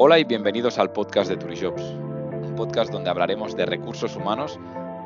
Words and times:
Hola 0.00 0.20
y 0.20 0.22
bienvenidos 0.22 0.78
al 0.78 0.92
podcast 0.92 1.28
de 1.28 1.36
Turijobs, 1.36 1.82
un 1.82 2.54
podcast 2.54 2.92
donde 2.92 3.10
hablaremos 3.10 3.56
de 3.56 3.66
recursos 3.66 4.14
humanos, 4.14 4.56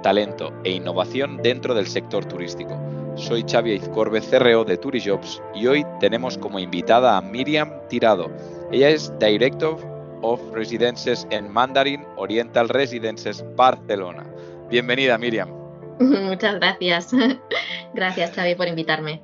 talento 0.03 0.53
e 0.65 0.72
innovación 0.72 1.38
dentro 1.38 1.75
del 1.75 1.87
sector 1.87 2.26
turístico. 2.26 2.79
Soy 3.15 3.43
Xavi 3.51 3.72
Izcorbe, 3.72 4.21
CRO 4.21 4.67
de 4.67 4.76
Turijobs 4.76 5.43
y 5.54 5.67
hoy 5.67 5.87
tenemos 5.99 6.37
como 6.37 6.58
invitada 6.58 7.17
a 7.17 7.22
Miriam 7.22 7.72
Tirado. 7.89 8.31
Ella 8.71 8.90
es 8.90 9.11
Director 9.19 9.79
of 10.21 10.43
Residences 10.53 11.27
en 11.31 11.51
Mandarin 11.51 12.04
Oriental 12.17 12.69
Residences 12.69 13.43
Barcelona. 13.56 14.27
Bienvenida, 14.69 15.17
Miriam. 15.17 15.49
Muchas 16.01 16.57
gracias. 16.57 17.13
Gracias, 17.95 18.33
Xavi, 18.33 18.55
por 18.57 18.69
invitarme. 18.69 19.23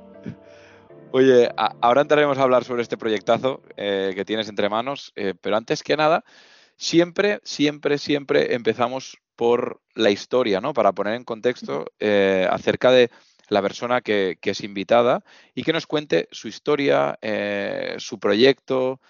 Oye, 1.10 1.48
ahora 1.56 2.02
entraremos 2.02 2.36
a 2.36 2.42
hablar 2.42 2.64
sobre 2.64 2.82
este 2.82 2.98
proyectazo 2.98 3.62
eh, 3.78 4.12
que 4.14 4.26
tienes 4.26 4.46
entre 4.50 4.68
manos, 4.68 5.12
eh, 5.16 5.32
pero 5.40 5.56
antes 5.56 5.82
que 5.82 5.96
nada, 5.96 6.22
siempre, 6.76 7.40
siempre, 7.44 7.96
siempre 7.96 8.54
empezamos 8.54 9.16
por 9.34 9.80
la 9.94 10.10
historia, 10.10 10.60
¿no? 10.60 10.74
Para 10.74 10.92
poner 10.92 11.14
en 11.14 11.24
contexto 11.24 11.86
eh, 11.98 12.46
acerca 12.50 12.90
de 12.90 13.10
la 13.48 13.62
persona 13.62 14.02
que, 14.02 14.38
es 14.42 14.60
invitada 14.60 15.24
y 15.54 15.62
que 15.62 15.72
nos 15.72 15.86
cuente 15.86 16.28
su 16.30 16.46
historia, 16.48 17.18
su 17.96 18.18
proyecto, 18.20 19.00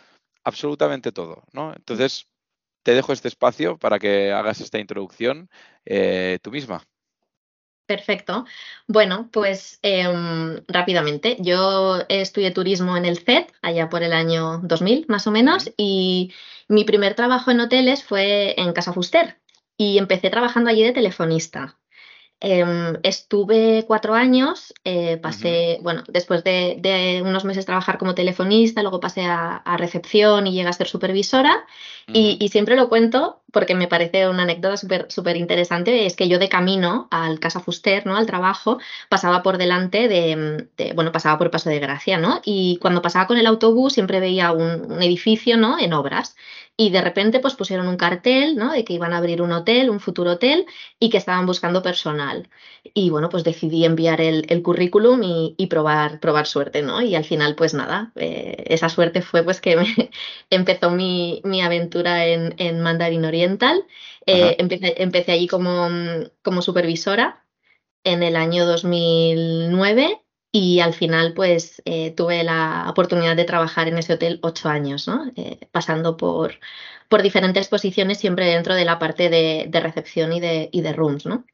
absolutamente 0.45 1.11
todo, 1.11 1.43
¿no? 1.53 1.73
Entonces, 1.75 2.29
te 2.85 2.95
dejo 2.95 3.13
este 3.13 3.27
espacio 3.27 3.77
para 3.77 3.99
que 3.99 4.31
hagas 4.31 4.61
esta 4.61 4.79
introducción 4.79 5.51
tú 6.43 6.51
misma. 6.53 6.85
Perfecto. 7.89 8.45
Bueno, 8.87 9.31
pues 9.33 9.79
em, 9.83 10.63
rápidamente. 10.69 11.39
Yo 11.41 12.01
estudié 12.11 12.51
turismo 12.51 12.99
en 12.99 13.07
el 13.07 13.17
CET, 13.19 13.51
allá 13.63 13.89
por 13.89 14.03
el 14.03 14.13
año 14.13 14.59
2000 14.63 15.07
más 15.09 15.27
o 15.27 15.31
menos, 15.31 15.71
y 15.79 16.31
mi 16.69 16.85
primer 16.85 17.15
trabajo 17.15 17.51
en 17.51 17.61
hoteles 17.61 18.05
fue 18.05 18.55
en 18.61 18.75
Casa 18.75 18.93
Fuster. 18.93 19.39
Y 19.79 19.97
empecé 19.97 20.29
trabajando 20.29 20.69
allí 20.69 20.83
de 20.83 20.93
telefonista. 20.93 21.79
Em, 22.41 22.97
estuve 23.03 23.85
cuatro 23.89 24.15
años, 24.15 24.73
eh, 24.85 25.17
pasé, 25.17 25.79
bueno, 25.83 26.05
después 26.07 26.45
de, 26.45 27.21
unos 27.25 27.45
meses 27.45 27.67
trabajar 27.67 27.99
como 27.99 28.15
telefonista, 28.15 28.83
luego 28.83 29.01
pasé 29.01 29.25
a, 29.25 29.63
recepción 29.77 30.47
y 30.47 30.53
llegué 30.53 30.69
a 30.69 30.73
ser 30.73 30.87
supervisora. 30.87 31.67
y, 32.07 32.49
siempre 32.49 32.77
lo 32.77 32.89
cuento 32.89 33.43
porque 33.53 33.75
me 33.75 33.89
parece 33.89 34.29
una 34.29 34.45
anécdota 34.45 34.77
súper 34.77 35.37
interesante, 35.37 36.07
es 36.07 36.17
que 36.17 36.29
yo 36.29 36.39
de 36.39 36.49
camino 36.49 37.09
al 37.11 37.41
Casa 37.41 37.61
Fuster, 37.61 38.07
¿no? 38.07 38.17
Al 38.17 38.27
trabajo, 38.27 38.79
pasaba 39.09 39.43
por 39.43 39.59
delante 39.59 40.09
de, 40.09 40.93
bueno, 40.95 41.13
pasaba 41.13 41.39
por 41.39 41.51
Paso 41.51 41.71
de 41.71 41.81
Gracia, 41.81 42.19
¿no? 42.19 42.41
Y 42.45 42.79
cuando 42.81 43.03
pasaba 43.03 43.27
con 43.27 43.37
el 43.39 43.47
autobús 43.47 43.95
siempre 43.95 44.21
veía 44.21 44.53
un, 44.53 44.93
un 44.93 45.03
edificio, 45.03 45.57
¿no? 45.57 45.79
En 45.79 45.93
obras 45.93 46.37
y 46.81 46.91
de 46.91 47.01
repente 47.01 47.41
pues 47.41 47.57
pusieron 47.57 47.89
un 47.89 47.97
cartel, 47.97 48.55
¿no? 48.55 48.73
De 48.73 48.85
que 48.85 48.93
iban 48.93 49.13
a 49.13 49.17
abrir 49.17 49.43
un 49.43 49.51
hotel, 49.51 49.91
un 49.91 49.99
futuro 49.99 50.33
hotel 50.33 50.65
y 51.01 51.11
que 51.11 51.19
estaban 51.19 51.45
buscando 51.45 51.83
personal. 52.29 52.49
Y 52.95 53.11
bueno, 53.11 53.29
pues 53.29 53.45
decidí 53.45 53.85
enviar 53.85 54.21
el, 54.21 54.63
currículum 54.63 55.21
y, 55.23 55.67
probar, 55.69 56.21
probar 56.21 56.47
suerte, 56.47 56.83
¿no? 56.83 57.03
Y 57.03 57.15
al 57.15 57.25
final 57.25 57.55
pues 57.55 57.75
nada, 57.75 58.13
eh, 58.17 58.65
esa 58.67 58.89
suerte 58.89 59.23
fue 59.23 59.43
pues 59.43 59.61
que 59.61 59.77
empezó 60.51 60.91
mi, 60.91 61.43
aventura 61.63 62.27
en, 62.27 62.55
en 62.59 62.81
Mandarin 62.81 63.25
Oriental. 63.25 63.85
Eh, 64.27 64.57
empecé, 64.59 65.03
empecé, 65.03 65.33
allí 65.33 65.47
como, 65.49 65.89
como 66.43 66.63
supervisora 66.63 67.45
en 68.05 68.23
el 68.23 68.37
año 68.37 68.67
2009 68.67 70.23
y 70.51 70.81
al 70.81 70.95
final, 70.95 71.35
pues 71.35 71.83
eh, 71.85 72.13
tuve 72.13 72.43
la 72.43 72.87
oportunidad 72.89 73.37
de 73.37 73.45
trabajar 73.45 73.89
en 73.89 73.99
ese 73.99 74.15
hotel 74.15 74.39
ocho 74.43 74.69
años, 74.69 75.07
¿no? 75.07 75.31
Eh, 75.37 75.69
pasando 75.73 76.17
por, 76.17 76.55
por 77.09 77.23
diferentes 77.23 77.69
posiciones 77.69 78.19
siempre 78.19 78.47
dentro 78.47 78.75
de 78.75 78.85
la 78.85 78.99
parte 78.99 79.29
de, 79.29 79.69
recepción 79.81 80.33
y 80.33 80.41
de, 80.41 80.71
y 80.73 80.81
de 80.81 80.93
rooms, 80.95 81.27
¿no? 81.27 81.45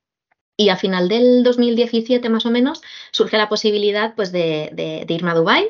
Y 0.57 0.69
a 0.69 0.77
final 0.77 1.09
del 1.09 1.43
2017 1.43 2.29
más 2.29 2.47
o 2.47 2.51
menos 2.51 2.81
surge 3.11 3.37
la 3.37 3.49
posibilidad 3.49 4.15
pues, 4.15 4.33
de, 4.33 5.05
irme 5.09 5.31
a 5.31 5.35
Dubái 5.35 5.69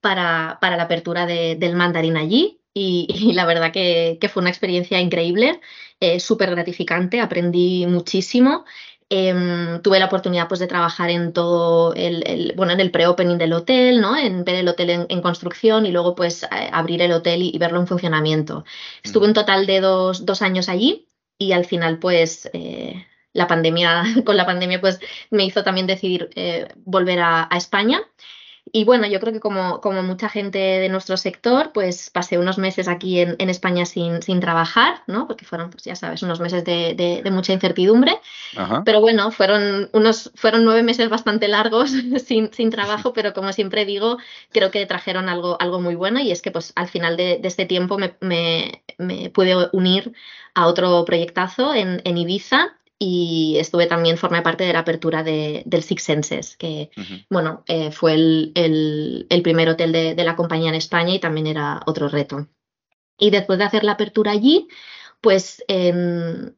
para, 0.00 0.58
para 0.60 0.76
la 0.76 0.84
apertura 0.84 1.26
del 1.26 1.76
mandarín 1.76 2.16
allí. 2.16 2.60
Y, 2.72 3.32
la 3.34 3.46
verdad 3.46 3.72
que, 3.72 4.18
fue 4.32 4.40
una 4.40 4.50
experiencia 4.50 5.00
increíble, 5.00 5.60
eh, 6.00 6.20
súper 6.20 6.50
gratificante, 6.50 7.20
aprendí 7.20 7.86
muchísimo 7.86 8.64
Em, 9.10 9.82
tuve 9.82 9.98
la 9.98 10.06
oportunidad 10.06 10.48
pues, 10.48 10.60
de 10.60 10.66
trabajar 10.66 11.10
en 11.10 11.32
todo 11.32 11.94
el, 11.94 12.52
bueno, 12.56 12.72
en 12.72 12.80
el 12.80 12.90
pre-opening 12.90 13.36
del 13.38 13.52
hotel, 13.52 14.00
¿no? 14.00 14.16
En 14.16 14.44
ver 14.44 14.56
el 14.56 14.68
hotel 14.68 15.06
en, 15.08 15.20
construcción 15.20 15.86
y 15.86 15.92
luego 15.92 16.14
pues 16.14 16.46
abrir 16.72 17.02
el 17.02 17.12
hotel 17.12 17.42
y, 17.42 17.56
verlo 17.58 17.80
en 17.80 17.86
funcionamiento. 17.86 18.64
Estuve 19.02 19.26
un 19.26 19.34
total 19.34 19.66
de 19.66 19.80
dos, 19.80 20.42
años 20.42 20.68
allí 20.68 21.06
y 21.38 21.52
al 21.52 21.64
final 21.64 21.98
pues 21.98 22.50
eh, 22.54 23.06
la 23.34 23.46
pandemia, 23.46 24.04
con 24.24 24.36
la 24.38 24.46
pandemia 24.46 24.80
pues 24.80 24.98
me 25.30 25.44
hizo 25.44 25.62
también 25.62 25.86
decidir 25.86 26.30
eh, 26.34 26.68
volver 26.86 27.20
a, 27.20 27.46
a 27.50 27.56
España 27.58 28.00
y 28.72 28.84
bueno, 28.84 29.06
yo 29.06 29.20
creo 29.20 29.32
que 29.32 29.40
como, 29.40 29.80
como 29.80 30.02
mucha 30.02 30.28
gente 30.28 30.58
de 30.58 30.88
nuestro 30.88 31.16
sector, 31.16 31.70
pues 31.72 32.10
pasé 32.10 32.38
unos 32.38 32.58
meses 32.58 32.88
aquí 32.88 33.20
en, 33.20 33.50
España 33.50 33.84
sin, 33.84 34.22
sin, 34.22 34.40
trabajar, 34.40 35.02
¿no? 35.06 35.28
Porque 35.28 35.44
fueron, 35.44 35.70
pues 35.70 35.84
ya 35.84 35.94
sabes, 35.94 36.22
unos 36.22 36.40
meses 36.40 36.64
de, 36.64 37.22
mucha 37.30 37.52
incertidumbre. 37.52 38.18
Pero 38.84 39.00
bueno, 39.00 39.30
fueron, 39.30 39.90
unos, 39.92 40.32
fueron 40.34 40.64
nueve 40.64 40.82
meses 40.82 41.08
bastante 41.10 41.46
largos 41.46 41.90
sin, 42.26 42.52
sin, 42.52 42.70
trabajo, 42.70 43.12
pero 43.12 43.34
como 43.34 43.52
siempre 43.52 43.84
digo, 43.84 44.18
creo 44.50 44.70
que 44.70 44.86
trajeron 44.86 45.28
algo, 45.28 45.56
algo 45.60 45.80
muy 45.80 45.94
bueno 45.94 46.20
y 46.20 46.32
es 46.32 46.40
que 46.40 46.50
pues 46.50 46.72
al 46.74 46.88
final 46.88 47.16
de, 47.16 47.40
este 47.44 47.66
tiempo 47.66 47.98
me, 47.98 48.16
me, 48.20 48.82
me, 48.98 49.30
pude 49.30 49.54
unir 49.72 50.14
a 50.54 50.66
otro 50.66 51.04
proyectazo 51.04 51.74
en, 51.74 52.00
en 52.04 52.18
Ibiza 52.18 52.76
y 52.98 53.56
estuve 53.58 53.86
también, 53.86 54.16
formé 54.16 54.42
parte 54.42 54.64
de 54.64 54.72
la 54.72 54.80
apertura 54.80 55.22
del 55.22 55.82
Six 55.82 56.02
Senses, 56.02 56.56
que 56.56 56.90
bueno, 57.28 57.64
eh, 57.66 57.90
fue 57.90 58.14
el, 58.14 59.40
primer 59.42 59.68
hotel 59.68 59.92
de, 59.92 60.24
la 60.24 60.36
compañía 60.36 60.68
en 60.68 60.76
España 60.76 61.14
y 61.14 61.18
también 61.18 61.46
era 61.46 61.82
otro 61.86 62.08
reto. 62.08 62.48
Y 63.18 63.30
después 63.30 63.58
de 63.58 63.64
hacer 63.64 63.84
la 63.84 63.92
apertura 63.92 64.32
allí, 64.32 64.68
pues 65.20 65.64
en 65.68 66.56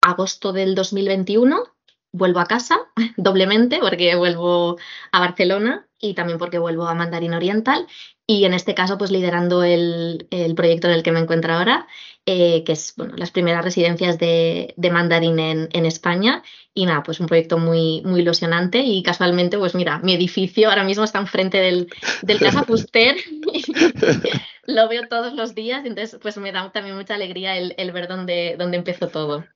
agosto 0.00 0.52
del 0.52 0.74
2021 0.74 1.64
vuelvo 2.12 2.40
a 2.40 2.46
casa 2.46 2.78
doblemente 3.16 3.78
porque 3.80 4.14
vuelvo 4.14 4.76
a 5.12 5.20
Barcelona 5.20 5.88
y 5.98 6.14
también 6.14 6.38
porque 6.38 6.58
vuelvo 6.58 6.86
a 6.86 6.94
Mandarín 6.94 7.34
Oriental 7.34 7.86
y 8.30 8.44
en 8.44 8.52
este 8.52 8.74
caso 8.74 8.98
pues 8.98 9.10
liderando 9.10 9.64
el, 9.64 10.28
proyecto 10.54 10.86
en 10.86 10.92
el 10.92 11.02
que 11.02 11.12
me 11.12 11.18
encuentro 11.18 11.54
ahora, 11.54 11.86
eh, 12.26 12.62
que 12.62 12.72
es 12.72 12.92
bueno, 12.94 13.14
las 13.16 13.30
primeras 13.30 13.64
residencias 13.64 14.18
de, 14.18 14.74
mandarín 14.92 15.38
en, 15.38 15.86
España 15.86 16.42
y 16.74 16.84
nada, 16.84 17.02
pues 17.02 17.20
un 17.20 17.26
proyecto 17.26 17.56
muy, 17.56 18.02
muy 18.04 18.20
ilusionante 18.20 18.80
y 18.80 19.02
casualmente 19.02 19.56
pues 19.56 19.74
mira, 19.74 19.98
mi 20.00 20.12
edificio 20.12 20.68
ahora 20.68 20.84
mismo 20.84 21.04
está 21.04 21.18
enfrente 21.18 21.56
del, 21.56 21.88
del 22.20 22.38
Casa 22.38 22.64
Fuster, 22.64 23.16
lo 24.66 24.88
veo 24.90 25.08
todos 25.08 25.32
los 25.32 25.54
días, 25.54 25.86
entonces 25.86 26.20
pues 26.20 26.36
me 26.36 26.52
da 26.52 26.70
también 26.70 26.96
mucha 26.96 27.14
alegría 27.14 27.56
el, 27.56 27.92
ver 27.92 28.08
dónde, 28.08 28.56
dónde 28.58 28.76
empezó 28.76 29.08
todo. 29.08 29.46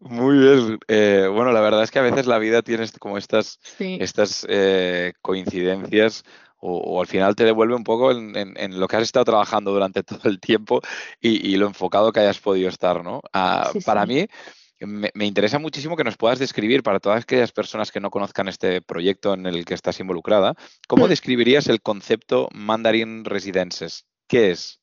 Muy 0.00 0.38
bien. 0.38 0.78
Eh, 0.88 1.28
bueno, 1.32 1.52
la 1.52 1.60
verdad 1.60 1.84
es 1.84 1.92
que 1.92 2.00
a 2.00 2.02
veces 2.02 2.26
la 2.26 2.38
vida 2.38 2.62
tiene 2.62 2.84
como 2.98 3.16
estas, 3.16 3.60
estas 3.78 4.44
eh, 4.50 5.12
coincidencias 5.22 6.24
o, 6.66 7.00
al 7.00 7.06
final 7.06 7.36
te 7.36 7.44
devuelve 7.44 7.74
un 7.74 7.84
poco 7.84 8.10
en, 8.10 8.80
lo 8.80 8.88
que 8.88 8.96
has 8.96 9.02
estado 9.02 9.24
trabajando 9.24 9.72
durante 9.72 10.02
todo 10.02 10.20
el 10.24 10.40
tiempo 10.40 10.80
y, 11.20 11.56
lo 11.56 11.66
enfocado 11.66 12.12
que 12.12 12.20
hayas 12.20 12.38
podido 12.38 12.68
estar, 12.68 13.04
¿no? 13.04 13.20
Ah, 13.32 13.70
para 13.84 14.06
mí 14.06 14.26
me, 14.80 15.26
interesa 15.26 15.58
muchísimo 15.58 15.96
que 15.96 16.04
nos 16.04 16.16
puedas 16.16 16.38
describir 16.38 16.82
para 16.82 17.00
todas 17.00 17.22
aquellas 17.22 17.52
personas 17.52 17.92
que 17.92 18.00
no 18.00 18.10
conozcan 18.10 18.48
este 18.48 18.82
proyecto 18.82 19.34
en 19.34 19.46
el 19.46 19.64
que 19.64 19.74
estás 19.74 20.00
involucrada, 20.00 20.54
¿cómo 20.88 21.06
mm. 21.06 21.10
describirías 21.10 21.68
el 21.68 21.80
concepto 21.80 22.48
Mandarin 22.52 23.24
Residences? 23.24 24.06
¿Qué 24.26 24.50
es? 24.50 24.80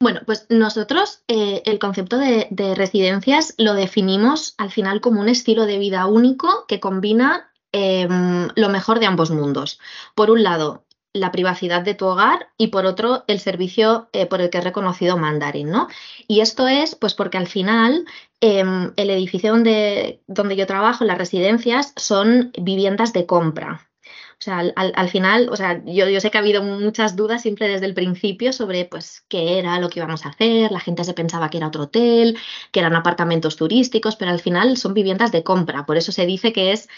Bueno, 0.00 0.20
pues 0.26 0.46
nosotros 0.50 1.22
eh, 1.28 1.62
el 1.64 1.78
concepto 1.78 2.18
de, 2.18 2.74
residencias 2.74 3.54
lo 3.58 3.74
definimos 3.74 4.54
al 4.58 4.70
final 4.70 5.00
como 5.00 5.20
un 5.20 5.28
estilo 5.28 5.66
de 5.66 5.78
vida 5.78 6.06
único 6.06 6.66
que 6.66 6.80
combina 6.80 7.50
Em, 7.76 8.50
lo 8.54 8.68
mejor 8.68 9.00
de 9.00 9.06
ambos 9.06 9.32
mundos. 9.32 9.80
Por 10.14 10.30
un 10.30 10.44
lado, 10.44 10.84
la 11.12 11.32
privacidad 11.32 11.82
de 11.82 11.94
tu 11.94 12.06
hogar 12.06 12.50
y 12.56 12.68
por 12.68 12.86
otro, 12.86 13.24
el 13.26 13.40
servicio 13.40 14.08
eh, 14.12 14.26
por 14.26 14.40
el 14.40 14.48
que 14.48 14.58
es 14.58 14.64
reconocido 14.64 15.16
Mandarin, 15.16 15.70
¿no? 15.70 15.88
Y 16.28 16.38
esto 16.40 16.68
es 16.68 16.94
pues 16.94 17.14
porque 17.14 17.36
al 17.36 17.48
final 17.48 18.04
em, 18.40 18.92
el 18.96 19.10
edificio 19.10 19.50
donde, 19.50 20.22
donde 20.28 20.54
yo 20.54 20.68
trabajo, 20.68 21.04
las 21.04 21.18
residencias, 21.18 21.92
son 21.96 22.52
viviendas 22.56 23.12
de 23.12 23.26
compra. 23.26 23.90
O 24.34 24.42
sea, 24.44 24.58
al, 24.76 25.08
final, 25.08 25.48
o 25.50 25.56
sea, 25.56 25.82
yo, 25.84 26.08
yo, 26.08 26.20
sé 26.20 26.30
que 26.30 26.38
ha 26.38 26.42
habido 26.42 26.62
muchas 26.62 27.16
dudas 27.16 27.42
siempre 27.42 27.66
desde 27.66 27.86
el 27.86 27.94
principio 27.94 28.52
sobre 28.52 28.84
pues 28.84 29.24
qué 29.28 29.58
era 29.58 29.80
lo 29.80 29.88
que 29.88 30.00
íbamos 30.00 30.26
a 30.26 30.30
hacer. 30.30 30.70
La 30.70 30.80
gente 30.80 31.02
se 31.04 31.14
pensaba 31.14 31.50
que 31.50 31.56
era 31.56 31.68
otro 31.68 31.84
hotel, 31.84 32.36
que 32.70 32.80
eran 32.80 32.94
apartamentos 32.94 33.56
turísticos, 33.56 34.16
pero 34.16 34.30
al 34.30 34.40
final 34.40 34.76
son 34.76 34.94
viviendas 34.94 35.32
de 35.32 35.42
compra. 35.42 35.86
Por 35.86 35.96
eso 35.96 36.12
se 36.12 36.26
dice 36.26 36.52
que 36.52 36.72
es 36.72 36.88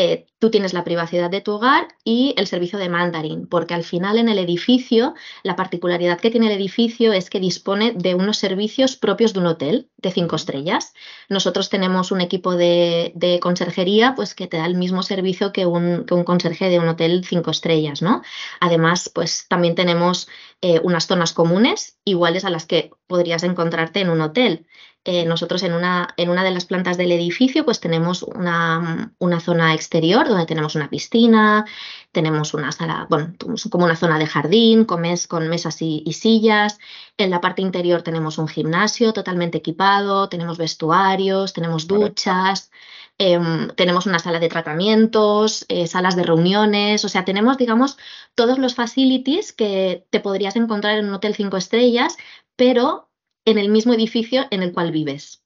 eh, 0.00 0.26
tú 0.38 0.48
tienes 0.48 0.74
la 0.74 0.84
privacidad 0.84 1.28
de 1.28 1.40
tu 1.40 1.54
hogar 1.54 1.88
y 2.04 2.32
el 2.36 2.46
servicio 2.46 2.78
de 2.78 2.88
Mandarin, 2.88 3.48
porque 3.48 3.74
al 3.74 3.82
final 3.82 4.16
en 4.16 4.28
el 4.28 4.38
edificio, 4.38 5.14
la 5.42 5.56
particularidad 5.56 6.20
que 6.20 6.30
tiene 6.30 6.46
el 6.46 6.52
edificio 6.52 7.12
es 7.12 7.28
que 7.28 7.40
dispone 7.40 7.94
de 7.96 8.14
unos 8.14 8.38
servicios 8.38 8.96
propios 8.96 9.32
de 9.32 9.40
un 9.40 9.46
hotel 9.46 9.90
de 9.96 10.12
cinco 10.12 10.36
estrellas. 10.36 10.94
Nosotros 11.28 11.68
tenemos 11.68 12.12
un 12.12 12.20
equipo 12.20 12.54
de, 12.54 13.40
conserjería 13.42 14.14
pues, 14.14 14.36
que 14.36 14.46
te 14.46 14.58
da 14.58 14.66
el 14.66 14.76
mismo 14.76 15.02
servicio 15.02 15.52
que 15.52 15.66
un, 15.66 16.04
que 16.06 16.14
un 16.14 16.22
conserje 16.22 16.68
de 16.68 16.78
un 16.78 16.86
hotel 16.86 17.24
cinco 17.24 17.50
estrellas, 17.50 18.00
¿no? 18.00 18.22
Además, 18.60 19.10
pues 19.12 19.46
también 19.48 19.74
tenemos 19.74 20.28
eh, 20.62 20.80
unas 20.84 21.08
zonas 21.08 21.32
comunes 21.32 21.98
iguales 22.04 22.44
a 22.44 22.50
las 22.50 22.66
que 22.66 22.92
podrías 23.08 23.42
encontrarte 23.42 23.98
en 23.98 24.10
un 24.10 24.20
hotel. 24.20 24.64
Eh, 25.04 25.24
nosotros 25.24 25.62
en 25.62 25.72
una, 25.72 26.12
en 26.16 26.28
una 26.28 26.44
de 26.44 26.50
las 26.50 26.66
plantas 26.66 26.98
del 26.98 27.12
edificio 27.12 27.64
pues 27.64 27.80
tenemos 27.80 28.22
una, 28.22 29.12
zona 29.40 29.74
exterior 29.74 30.28
donde 30.28 30.44
tenemos 30.44 30.74
una 30.74 30.90
piscina, 30.90 31.64
tenemos 32.12 32.52
una 32.52 32.72
sala, 32.72 33.06
bueno, 33.08 33.32
como 33.70 33.84
una 33.86 33.96
zona 33.96 34.18
de 34.18 34.26
jardín 34.26 34.84
con, 34.84 35.02
con 35.28 35.48
mesas 35.48 35.80
y, 35.80 36.12
sillas. 36.12 36.78
En 37.16 37.30
la 37.30 37.40
parte 37.40 37.62
interior 37.62 38.02
tenemos 38.02 38.38
un 38.38 38.48
gimnasio 38.48 39.12
totalmente 39.12 39.58
equipado, 39.58 40.28
tenemos 40.28 40.58
vestuarios, 40.58 41.52
tenemos 41.52 41.86
duchas. 41.86 42.70
Em, 43.18 43.68
tenemos 43.74 44.06
una 44.06 44.18
sala 44.20 44.38
de 44.38 44.48
tratamientos, 44.48 45.64
eh, 45.68 45.86
salas 45.88 46.14
de 46.16 46.22
reuniones, 46.22 47.04
o 47.04 47.08
sea, 47.08 47.24
tenemos, 47.24 47.56
digamos, 47.58 47.96
todos 48.36 48.58
los 48.58 48.74
facilities 48.76 49.52
que 49.52 50.06
te 50.10 50.20
podrías 50.20 50.54
encontrar 50.56 50.98
en 50.98 51.06
un 51.08 51.14
hotel 51.14 51.34
cinco 51.34 51.56
estrellas, 51.56 52.16
pero 52.56 53.07
en 53.48 53.56
el 53.56 53.70
mismo 53.70 53.94
edificio 53.94 54.46
en 54.50 54.62
el 54.62 54.72
cual 54.72 54.92
vives. 54.92 55.42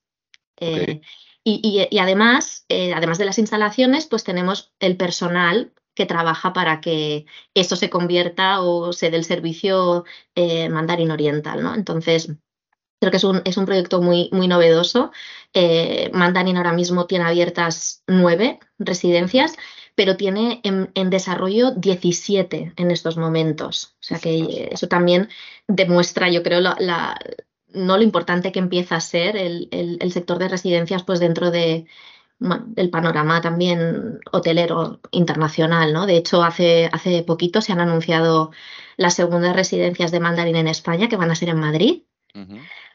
Eh, 0.59 0.99
y, 1.45 1.97
además, 1.97 2.65
eh, 2.67 2.93
además 2.93 3.17
de 3.17 3.25
las 3.25 3.39
instalaciones, 3.39 4.07
pues 4.07 4.25
tenemos 4.25 4.73
el 4.79 4.97
personal 4.97 5.73
que 5.95 6.05
trabaja 6.05 6.51
para 6.51 6.81
que 6.81 7.25
eso 7.53 7.77
se 7.77 7.89
convierta 7.89 8.61
o 8.61 8.91
se 8.91 9.09
dé 9.09 9.17
el 9.17 9.23
servicio 9.23 10.03
eh, 10.35 10.67
mandarín 10.67 11.11
oriental, 11.11 11.63
¿no? 11.63 11.75
Entonces, 11.75 12.29
creo 12.99 13.11
que 13.11 13.17
es 13.17 13.23
un, 13.23 13.41
es 13.45 13.55
un 13.55 13.65
proyecto 13.65 14.01
muy, 14.01 14.29
muy 14.33 14.49
novedoso. 14.49 15.11
mandarín 16.11 16.57
ahora 16.57 16.73
mismo 16.73 17.05
tiene 17.05 17.25
abiertas 17.25 18.03
nueve 18.05 18.59
residencias, 18.79 19.55
pero 19.95 20.17
tiene 20.17 20.59
en, 20.63 20.91
en, 20.95 21.09
desarrollo 21.09 21.71
17 21.71 22.73
en 22.75 22.91
estos 22.91 23.15
momentos. 23.15 23.95
O 24.01 24.03
sea 24.03 24.19
que 24.19 24.69
eso 24.71 24.87
también 24.87 25.29
demuestra, 25.67 26.29
yo 26.29 26.43
creo, 26.43 26.59
la, 26.59 27.17
no 27.73 27.97
lo 27.97 28.03
importante 28.03 28.51
que 28.51 28.59
empieza 28.59 28.95
a 28.95 29.01
ser 29.01 29.35
el, 29.35 30.11
sector 30.11 30.37
de 30.39 30.47
residencias 30.47 31.03
pues 31.03 31.19
dentro 31.19 31.51
de, 31.51 31.85
del 32.39 32.89
panorama 32.89 33.41
también 33.41 34.19
hotelero 34.31 34.99
internacional, 35.11 35.93
¿no? 35.93 36.05
De 36.05 36.17
hecho, 36.17 36.43
hace, 36.43 36.89
hace 36.91 37.23
poquito 37.23 37.61
se 37.61 37.71
han 37.73 37.79
anunciado 37.79 38.51
las 38.97 39.15
segundas 39.15 39.55
residencias 39.55 40.11
de 40.11 40.19
Mandarín 40.19 40.55
en 40.55 40.67
España 40.67 41.09
que 41.09 41.17
van 41.17 41.31
a 41.31 41.35
ser 41.35 41.49
en 41.49 41.59
Madrid. 41.59 42.03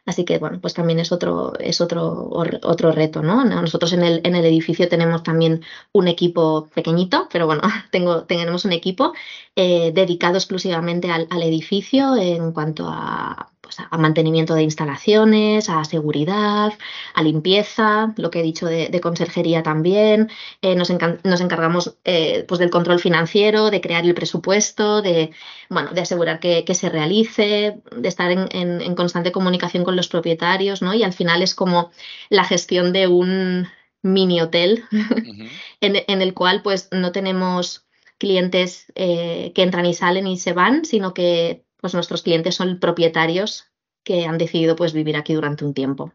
Así 0.05 0.25
que, 0.25 0.39
bueno, 0.39 0.59
pues 0.61 0.73
también 0.73 0.99
es 1.01 1.13
otro, 1.13 1.53
es 1.59 1.83
otro, 1.83 2.31
otro 2.31 2.93
reto, 2.93 3.23
¿no? 3.23 3.45
Nosotros 3.45 3.93
en 3.93 4.03
el, 4.03 4.23
en 4.25 4.37
el 4.37 4.45
edificio 4.47 4.89
tenemos 4.89 5.23
también 5.23 5.63
un 5.93 6.09
equipo 6.09 6.67
pequeñito, 6.75 7.29
pero 7.31 7.45
bueno, 7.45 7.61
tengo, 7.93 8.25
tenemos 8.25 8.65
un 8.65 8.73
equipo 8.73 9.13
eh, 9.55 9.93
dedicado 9.93 10.37
exclusivamente 10.37 11.11
al, 11.11 11.27
al 11.31 11.43
edificio 11.43 12.17
en 12.17 12.53
cuanto 12.53 12.89
a 12.89 13.53
pues, 13.69 13.87
a 13.91 13.99
mantenimiento 13.99 14.55
de 14.55 14.62
instalaciones, 14.62 15.69
a 15.69 15.85
seguridad, 15.85 16.73
a 17.12 17.23
limpieza, 17.23 18.15
lo 18.17 18.31
que 18.31 18.41
he 18.41 18.43
dicho 18.43 18.65
de, 18.65 18.99
conserjería 19.03 19.62
también. 19.62 20.31
Eh, 20.62 20.75
nos, 20.75 20.88
encargamos 20.88 21.99
eh, 22.06 22.47
pues 22.49 22.61
del 22.61 22.70
control 22.70 22.99
financiero, 22.99 23.70
de 23.70 23.82
crear 23.82 24.06
el 24.06 24.15
presupuesto, 24.15 25.03
de, 25.03 25.32
bueno, 25.69 25.91
de 25.93 26.00
asegurar 26.00 26.41
que, 26.41 26.65
se 26.75 26.88
realice, 26.88 27.82
de 27.94 28.09
estar 28.09 28.31
en, 28.31 28.94
constante 28.94 29.32
comunicación 29.32 29.85
con 29.85 29.97
los 29.97 30.09
propietarios, 30.09 30.81
¿no? 30.81 30.94
Y 30.94 31.03
al 31.03 31.12
final 31.12 31.43
es 31.43 31.55
como 31.55 31.91
la 32.31 32.44
gestión 32.44 32.94
de 32.94 33.06
un 33.06 33.69
mini 34.00 34.41
hotel 34.41 34.85
en, 35.82 36.23
el 36.23 36.32
cual 36.32 36.62
pues 36.62 36.88
no 36.91 37.12
tenemos 37.12 37.87
clientes 38.17 38.87
eh, 38.94 39.53
que 39.55 39.62
entran 39.62 39.85
y 39.85 39.93
salen 39.93 40.26
y 40.26 40.38
se 40.38 40.55
van, 40.55 40.87
sino 40.87 41.12
que 41.12 41.68
pues 41.81 41.95
nuestros 41.95 42.23
clientes 42.23 42.55
son 42.55 42.79
propietarios 42.79 43.71
que 44.05 44.27
han 44.27 44.39
decidido 44.39 44.77
pues 44.77 44.93
vivir 44.93 45.17
aquí 45.17 45.35
durante 45.35 45.65
un 45.65 45.75
tiempo. 45.75 46.13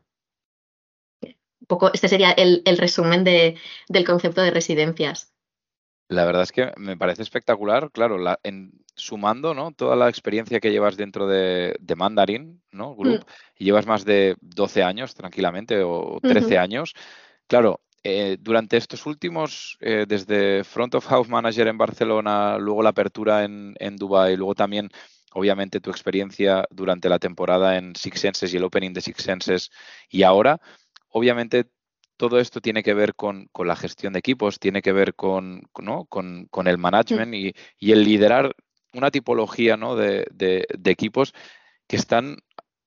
Un 1.22 1.68
poco, 1.68 1.92
este 1.94 2.10
sería 2.10 2.32
el, 2.32 2.64
resumen 2.78 3.24
de, 3.24 3.58
del 3.88 4.06
concepto 4.06 4.42
de 4.42 4.52
residencias. 4.52 5.34
La 6.10 6.26
verdad 6.26 6.44
es 6.44 6.52
que 6.52 6.72
me 6.78 6.98
parece 6.98 7.22
espectacular, 7.22 7.90
claro, 7.92 8.18
la, 8.18 8.40
en, 8.44 8.84
sumando 8.96 9.54
¿no? 9.54 9.72
toda 9.72 9.96
la 9.96 10.10
experiencia 10.10 10.60
que 10.60 10.72
llevas 10.72 10.98
dentro 10.98 11.28
de, 11.28 11.76
de 11.80 11.96
Mandarin, 11.96 12.62
¿no? 12.72 12.96
Group, 12.96 13.22
mm. 13.22 13.26
y 13.60 13.66
llevas 13.66 13.88
más 13.88 14.04
de 14.04 14.36
12 14.42 14.84
años 14.84 15.16
tranquilamente 15.16 15.82
o 15.84 16.20
13 16.22 16.58
años. 16.58 16.94
Claro, 17.48 17.82
eh, 18.04 18.38
durante 18.40 18.76
estos 18.76 19.06
últimos, 19.06 19.78
eh, 19.80 20.06
desde 20.06 20.66
Front 20.66 20.96
of 20.96 21.08
House 21.08 21.30
Manager 21.30 21.68
en 21.68 21.78
Barcelona, 21.78 22.58
luego 22.58 22.84
la 22.84 22.90
apertura 22.90 23.46
en, 23.46 23.76
en 23.80 23.96
Dubái, 23.96 24.36
luego 24.36 24.56
también 24.56 24.90
obviamente 25.34 25.80
tu 25.80 25.90
experiencia 25.90 26.66
durante 26.70 27.10
la 27.10 27.20
temporada 27.20 27.78
en 27.78 27.96
Six 27.96 28.20
Senses 28.20 28.54
y 28.54 28.58
el 28.58 28.64
opening 28.64 28.94
de 28.94 29.02
Six 29.02 29.24
Senses 29.24 29.72
y 30.10 30.24
ahora, 30.24 30.60
obviamente 31.10 31.66
todo 32.18 32.40
esto 32.40 32.62
tiene 32.62 32.84
que 32.84 32.94
ver 32.94 33.16
con, 33.16 33.50
la 33.54 33.76
gestión 33.76 34.14
de 34.14 34.20
equipos, 34.20 34.60
tiene 34.60 34.82
que 34.82 34.92
ver 34.92 35.16
con, 35.16 35.64
con, 35.72 36.68
el 36.68 36.78
management 36.78 37.34
y, 37.34 37.92
el 37.92 38.04
liderar 38.04 38.56
una 38.94 39.12
tipología 39.12 39.78
¿no? 39.78 39.96
de, 39.96 40.26
equipos 40.86 41.34
que 41.88 41.96
están 41.96 42.38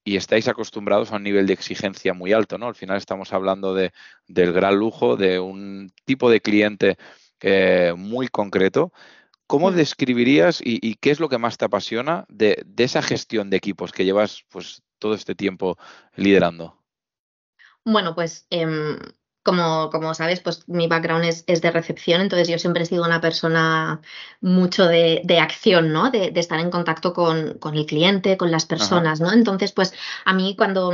y 0.04 0.16
estáis 0.16 0.46
acostumbrados 0.46 1.10
a 1.10 1.16
un 1.16 1.25
nivel 1.25 1.46
de 1.46 1.52
exigencia 1.52 2.14
muy 2.14 2.32
alto. 2.32 2.58
¿no? 2.58 2.69
Al 2.69 2.76
final 2.76 2.96
estamos 2.96 3.32
hablando 3.32 3.75
de, 3.75 3.93
del 4.28 4.52
gran 4.52 4.76
lujo, 4.76 5.16
de 5.16 5.40
un 5.40 5.93
tipo 6.04 6.31
de 6.31 6.40
cliente 6.40 6.96
eh, 7.40 7.93
muy 7.96 8.28
concreto 8.28 8.93
¿Cómo 9.46 9.70
describirías 9.70 10.60
y, 10.62 10.94
qué 10.96 11.10
es 11.10 11.20
lo 11.20 11.28
que 11.28 11.38
más 11.38 11.56
te 11.56 11.64
apasiona 11.64 12.26
de, 12.28 12.66
esa 12.76 13.02
gestión 13.02 13.48
de 13.48 13.56
equipos 13.56 13.93
que 13.93 14.04
llevas 14.04 14.44
pues, 14.48 14.82
todo 14.98 15.14
este 15.14 15.34
tiempo 15.34 15.78
liderando? 16.16 16.82
Bueno, 17.84 18.14
pues 18.16 18.46
em, 18.50 18.98
como, 19.46 19.90
como, 19.90 20.12
sabes, 20.12 20.40
pues 20.40 20.69
mi 20.69 20.88
background 20.88 21.24
es, 21.24 21.44
es, 21.46 21.62
de 21.62 21.70
recepción, 21.70 22.20
entonces 22.20 22.48
yo 22.48 22.58
siempre 22.58 22.82
he 22.82 22.86
sido 22.86 23.05
una 23.05 23.20
persona 23.20 24.00
mucho 24.41 24.86
de, 24.88 25.22
de 25.24 25.38
acción, 25.38 25.93
¿no? 25.93 26.10
De, 26.10 26.32
de, 26.32 26.41
estar 26.41 26.58
en 26.58 26.69
contacto 26.70 27.12
con, 27.15 27.55
con, 27.58 27.76
el 27.76 27.86
cliente, 27.86 28.36
con 28.36 28.50
las 28.50 28.67
personas, 28.67 29.20
¿no? 29.20 29.32
Entonces, 29.32 29.70
pues 29.70 29.94
a 30.24 30.34
mí 30.34 30.56
cuando, 30.58 30.93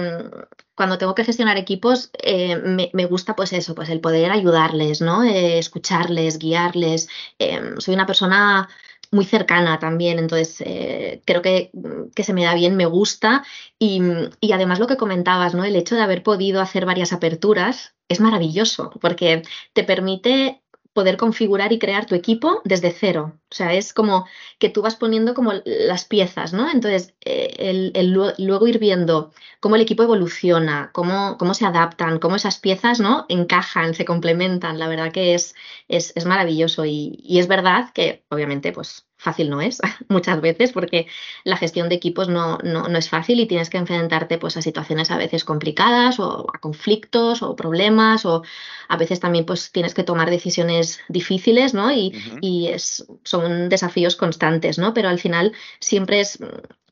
cuando 0.74 0.98
tengo 0.98 1.14
que 1.14 1.24
gestionar 1.24 1.56
equipos, 1.56 2.10
eh, 2.22 2.56
me, 2.56 2.90
me, 2.92 3.06
gusta 3.06 3.34
pues 3.34 3.54
eso, 3.54 3.74
pues 3.74 3.88
el 3.88 4.00
poder 4.00 4.30
ayudarles, 4.30 5.00
¿no? 5.00 5.24
Eh, 5.24 5.58
escucharles, 5.58 6.38
guiarles. 6.38 7.08
Em, 7.38 7.80
soy 7.80 7.94
una 7.94 8.06
persona 8.06 8.68
muy 9.12 9.24
cercana 9.26 9.78
también, 9.78 10.18
entonces 10.18 10.62
eh, 10.66 11.22
creo 11.26 11.42
que, 11.42 11.70
que, 12.14 12.24
se 12.24 12.32
me 12.32 12.44
da 12.44 12.54
bien, 12.54 12.76
me 12.76 12.86
gusta 12.86 13.44
y, 13.78 14.00
y, 14.40 14.52
además 14.52 14.78
lo 14.78 14.86
que 14.86 14.96
comentabas, 14.96 15.54
¿no? 15.54 15.64
El 15.64 15.76
hecho 15.76 15.94
de 15.94 16.02
haber 16.02 16.22
podido 16.22 16.60
hacer 16.60 16.86
varias 16.86 17.12
aperturas 17.12 17.94
es 18.08 18.20
maravilloso 18.20 18.90
porque 19.00 19.42
te 19.74 19.84
permite 19.84 20.61
poder 20.92 21.16
configurar 21.16 21.72
y 21.72 21.78
crear 21.78 22.06
tu 22.06 22.14
equipo 22.14 22.60
desde 22.64 22.92
cero. 22.92 23.38
O 23.50 23.54
sea, 23.54 23.74
es 23.74 23.92
como 23.92 24.26
que 24.58 24.68
tú 24.68 24.82
vas 24.82 24.96
poniendo 24.96 25.34
como 25.34 25.52
las 25.64 26.04
piezas, 26.04 26.52
¿no? 26.52 26.70
Entonces, 26.70 27.14
eh, 27.24 27.92
el, 27.94 28.12
luego 28.38 28.66
ir 28.66 28.78
viendo 28.78 29.32
cómo 29.60 29.76
el 29.76 29.82
equipo 29.82 30.02
evoluciona, 30.02 30.90
cómo, 30.92 31.36
cómo 31.38 31.54
se 31.54 31.66
adaptan, 31.66 32.18
cómo 32.18 32.36
esas 32.36 32.58
piezas, 32.58 33.00
¿no? 33.00 33.26
Encajan, 33.28 33.94
se 33.94 34.04
complementan. 34.04 34.78
La 34.78 34.88
verdad 34.88 35.12
que 35.12 35.34
es, 35.34 35.54
es, 35.88 36.12
es 36.16 36.26
maravilloso 36.26 36.84
y, 36.84 37.20
y, 37.22 37.38
es 37.38 37.48
verdad 37.48 37.90
que, 37.92 38.24
obviamente, 38.28 38.72
pues 38.72 39.06
fácil 39.22 39.48
no 39.48 39.60
es 39.60 39.80
muchas 40.08 40.40
veces 40.40 40.72
porque 40.72 41.06
la 41.44 41.56
gestión 41.56 41.88
de 41.88 41.94
equipos 41.94 42.28
no, 42.28 42.58
no, 42.58 42.88
no, 42.88 42.98
es 42.98 43.08
fácil 43.08 43.38
y 43.40 43.46
tienes 43.46 43.70
que 43.70 43.78
enfrentarte 43.78 44.36
pues 44.36 44.56
a 44.56 44.62
situaciones 44.62 45.10
a 45.10 45.16
veces 45.16 45.44
complicadas 45.44 46.18
o 46.18 46.46
a 46.52 46.58
conflictos 46.58 47.42
o 47.42 47.54
problemas 47.54 48.26
o 48.26 48.42
a 48.88 48.96
veces 48.96 49.20
también 49.20 49.46
pues 49.46 49.70
tienes 49.70 49.94
que 49.94 50.02
tomar 50.02 50.28
decisiones 50.28 51.00
difíciles 51.08 51.72
¿no? 51.72 51.92
y, 51.92 52.12
y 52.40 52.68
es, 52.68 53.06
son 53.22 53.68
desafíos 53.68 54.16
constantes 54.16 54.78
¿no? 54.78 54.92
pero 54.92 55.08
al 55.08 55.20
final 55.20 55.52
siempre 55.78 56.20
es 56.20 56.38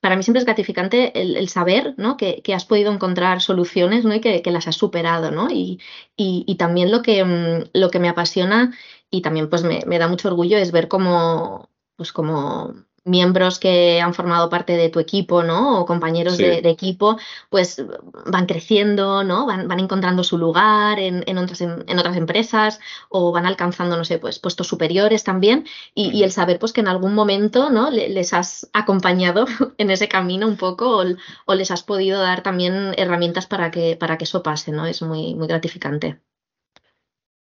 para 0.00 0.16
mí 0.16 0.22
siempre 0.22 0.38
es 0.38 0.46
gratificante 0.46 1.20
el, 1.20 1.48
saber 1.48 1.94
¿no? 1.98 2.16
que, 2.16 2.40
que, 2.42 2.54
has 2.54 2.64
podido 2.64 2.90
encontrar 2.92 3.42
soluciones 3.42 4.04
¿no? 4.04 4.14
y 4.14 4.20
que, 4.20 4.40
que 4.40 4.50
las 4.50 4.66
has 4.66 4.76
superado 4.76 5.30
¿no? 5.30 5.50
y, 5.50 5.80
y, 6.16 6.44
y 6.46 6.54
también 6.54 6.90
lo 6.90 7.02
que, 7.02 7.22
mm, 7.22 7.70
lo 7.74 7.90
que 7.90 7.98
me 7.98 8.08
apasiona 8.08 8.72
y 9.10 9.20
también 9.20 9.50
pues 9.50 9.62
me, 9.62 9.80
me 9.86 9.98
da 9.98 10.08
mucho 10.08 10.28
orgullo 10.28 10.56
es 10.56 10.72
ver 10.72 10.88
cómo 10.88 11.68
pues 12.00 12.14
como 12.14 12.72
miembros 13.04 13.58
que 13.58 14.00
han 14.00 14.14
formado 14.14 14.48
parte 14.48 14.74
de 14.74 14.88
tu 14.88 15.00
equipo, 15.00 15.42
¿no? 15.42 15.80
O 15.80 15.84
compañeros 15.84 16.38
de, 16.38 16.60
equipo, 16.70 17.18
pues 17.50 17.84
van 18.24 18.46
creciendo, 18.46 19.22
¿no? 19.22 19.44
Van, 19.44 19.68
van 19.68 19.80
encontrando 19.80 20.24
su 20.24 20.38
lugar 20.38 20.98
en, 20.98 21.22
en, 21.26 21.36
otras, 21.36 21.60
en, 21.60 21.98
otras, 21.98 22.16
empresas 22.16 22.80
o 23.10 23.32
van 23.32 23.44
alcanzando, 23.44 23.98
no 23.98 24.04
sé, 24.06 24.18
pues 24.18 24.38
puestos 24.38 24.66
superiores 24.66 25.24
también. 25.24 25.66
Y, 25.94 26.22
el 26.22 26.32
saber, 26.32 26.58
pues 26.58 26.72
que 26.72 26.80
en 26.80 26.88
algún 26.88 27.14
momento, 27.14 27.68
¿no? 27.68 27.90
Les 27.90 28.32
has 28.32 28.70
acompañado 28.72 29.44
en 29.76 29.90
ese 29.90 30.08
camino 30.08 30.46
un 30.46 30.56
poco 30.56 31.04
o, 31.46 31.54
les 31.54 31.70
has 31.70 31.82
podido 31.82 32.22
dar 32.22 32.42
también 32.42 32.94
herramientas 32.96 33.46
para 33.46 33.70
que, 33.70 33.94
para 33.96 34.16
que 34.16 34.24
eso 34.24 34.42
pase, 34.42 34.72
¿no? 34.72 34.86
Es 34.86 35.02
muy, 35.02 35.34
muy 35.34 35.48
gratificante. 35.48 36.18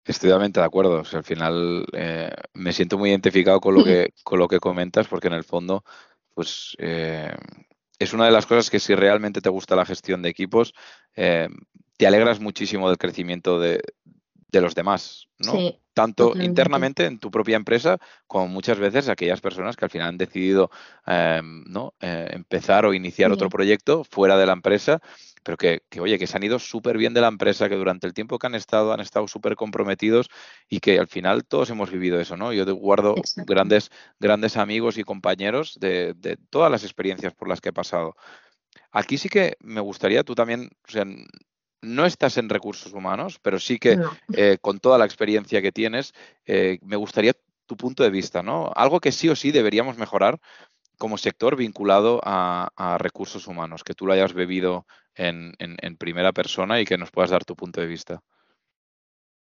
Estoy 0.07 0.29
totalmente 0.29 0.61
de 0.61 0.65
acuerdo. 0.65 1.03
al 1.11 1.23
final 1.23 1.85
eh, 1.91 2.31
me 2.53 2.71
siento 2.71 2.97
muy 2.97 3.09
identificado 3.09 3.59
con 3.59 3.75
lo 3.75 3.83
que, 3.83 4.13
con 4.23 4.39
lo 4.39 4.47
que 4.47 4.59
comentas, 4.59 5.07
porque 5.07 5.27
en 5.27 5.33
el 5.33 5.43
fondo, 5.43 5.83
pues 6.33 6.75
eh, 6.79 7.35
es 7.99 8.13
una 8.13 8.25
de 8.25 8.31
las 8.31 8.45
cosas 8.45 8.69
que 8.69 8.79
si 8.79 8.95
realmente 8.95 9.41
te 9.41 9.49
gusta 9.49 9.75
la 9.75 9.85
gestión 9.85 10.21
de 10.21 10.29
equipos, 10.29 10.73
eh, 11.15 11.49
te 11.97 12.07
alegras 12.07 12.39
muchísimo 12.39 12.87
del 12.87 12.97
crecimiento 12.97 13.59
de, 13.59 13.81
los 14.53 14.73
demás, 14.73 15.27
¿no? 15.37 15.53
Tanto 15.93 16.33
internamente 16.35 17.05
en 17.05 17.19
tu 17.19 17.29
propia 17.29 17.57
empresa, 17.57 17.99
como 18.25 18.47
muchas 18.47 18.79
veces 18.79 19.07
aquellas 19.07 19.39
personas 19.39 19.75
que 19.75 19.85
al 19.85 19.91
final 19.91 20.07
han 20.07 20.17
decidido 20.17 20.71
¿no? 21.05 21.93
empezar 21.99 22.85
o 22.85 22.93
iniciar 22.93 23.31
otro 23.31 23.49
proyecto 23.49 24.03
fuera 24.03 24.35
de 24.35 24.47
la 24.47 24.53
empresa 24.53 24.99
pero 25.47 25.55
que, 25.55 26.01
oye, 26.01 26.19
que 26.19 26.27
se 26.27 26.35
han 26.35 26.43
ido 26.43 26.59
súper 26.59 26.97
bien 26.97 27.13
de 27.13 27.21
la 27.21 27.29
empresa, 27.29 27.69
que 27.69 27.75
durante 27.77 28.05
el 28.05 28.13
tiempo 28.13 28.37
que 28.37 28.47
han 28.47 28.55
estado 28.55 28.91
han 28.91 28.99
estado 28.99 29.29
súper 29.29 29.55
comprometidos 29.55 30.27
y 30.67 30.81
que 30.81 30.99
al 30.99 31.07
final 31.07 31.45
todos 31.45 31.69
hemos 31.69 31.89
vivido 31.89 32.19
eso, 32.19 32.35
¿no? 32.35 32.51
Yo 32.51 32.65
guardo 32.75 33.15
grandes, 33.45 33.89
grandes 34.19 34.57
amigos 34.57 34.97
y 34.97 35.05
compañeros 35.05 35.77
de, 35.79 36.37
todas 36.49 36.69
las 36.69 36.83
experiencias 36.83 37.33
por 37.33 37.47
las 37.47 37.61
que 37.61 37.69
he 37.69 37.73
pasado. 37.73 38.17
Aquí 38.91 39.17
sí 39.17 39.29
que 39.29 39.55
me 39.61 39.79
gustaría, 39.79 40.25
tú 40.25 40.35
también, 40.35 40.69
o 40.85 40.91
sea, 40.91 41.05
no 41.81 42.05
estás 42.05 42.35
en 42.35 42.49
recursos 42.49 42.91
humanos, 42.91 43.39
pero 43.41 43.57
sí 43.57 43.79
que 43.79 43.97
eh, 44.33 44.57
con 44.59 44.79
toda 44.79 44.97
la 44.97 45.05
experiencia 45.05 45.61
que 45.61 45.71
tienes, 45.71 46.11
eh, 46.45 46.77
me 46.81 46.97
gustaría 46.97 47.31
tu 47.67 47.77
punto 47.77 48.03
de 48.03 48.09
vista, 48.09 48.43
¿no? 48.43 48.69
Algo 48.75 48.99
que 48.99 49.13
sí 49.13 49.29
o 49.29 49.35
sí 49.37 49.53
deberíamos 49.53 49.97
mejorar 49.97 50.41
como 50.97 51.17
sector 51.17 51.55
vinculado 51.55 52.19
a, 52.23 52.97
recursos 52.99 53.47
humanos, 53.47 53.83
que 53.83 53.93
tú 53.93 54.05
lo 54.05 54.13
hayas 54.13 54.33
bebido 54.33 54.85
en, 55.17 55.97
primera 55.97 56.31
persona 56.31 56.79
y 56.79 56.85
que 56.85 56.97
nos 56.97 57.11
puedas 57.11 57.31
dar 57.31 57.45
tu 57.45 57.55
punto 57.55 57.81
de 57.81 57.87
vista. 57.87 58.23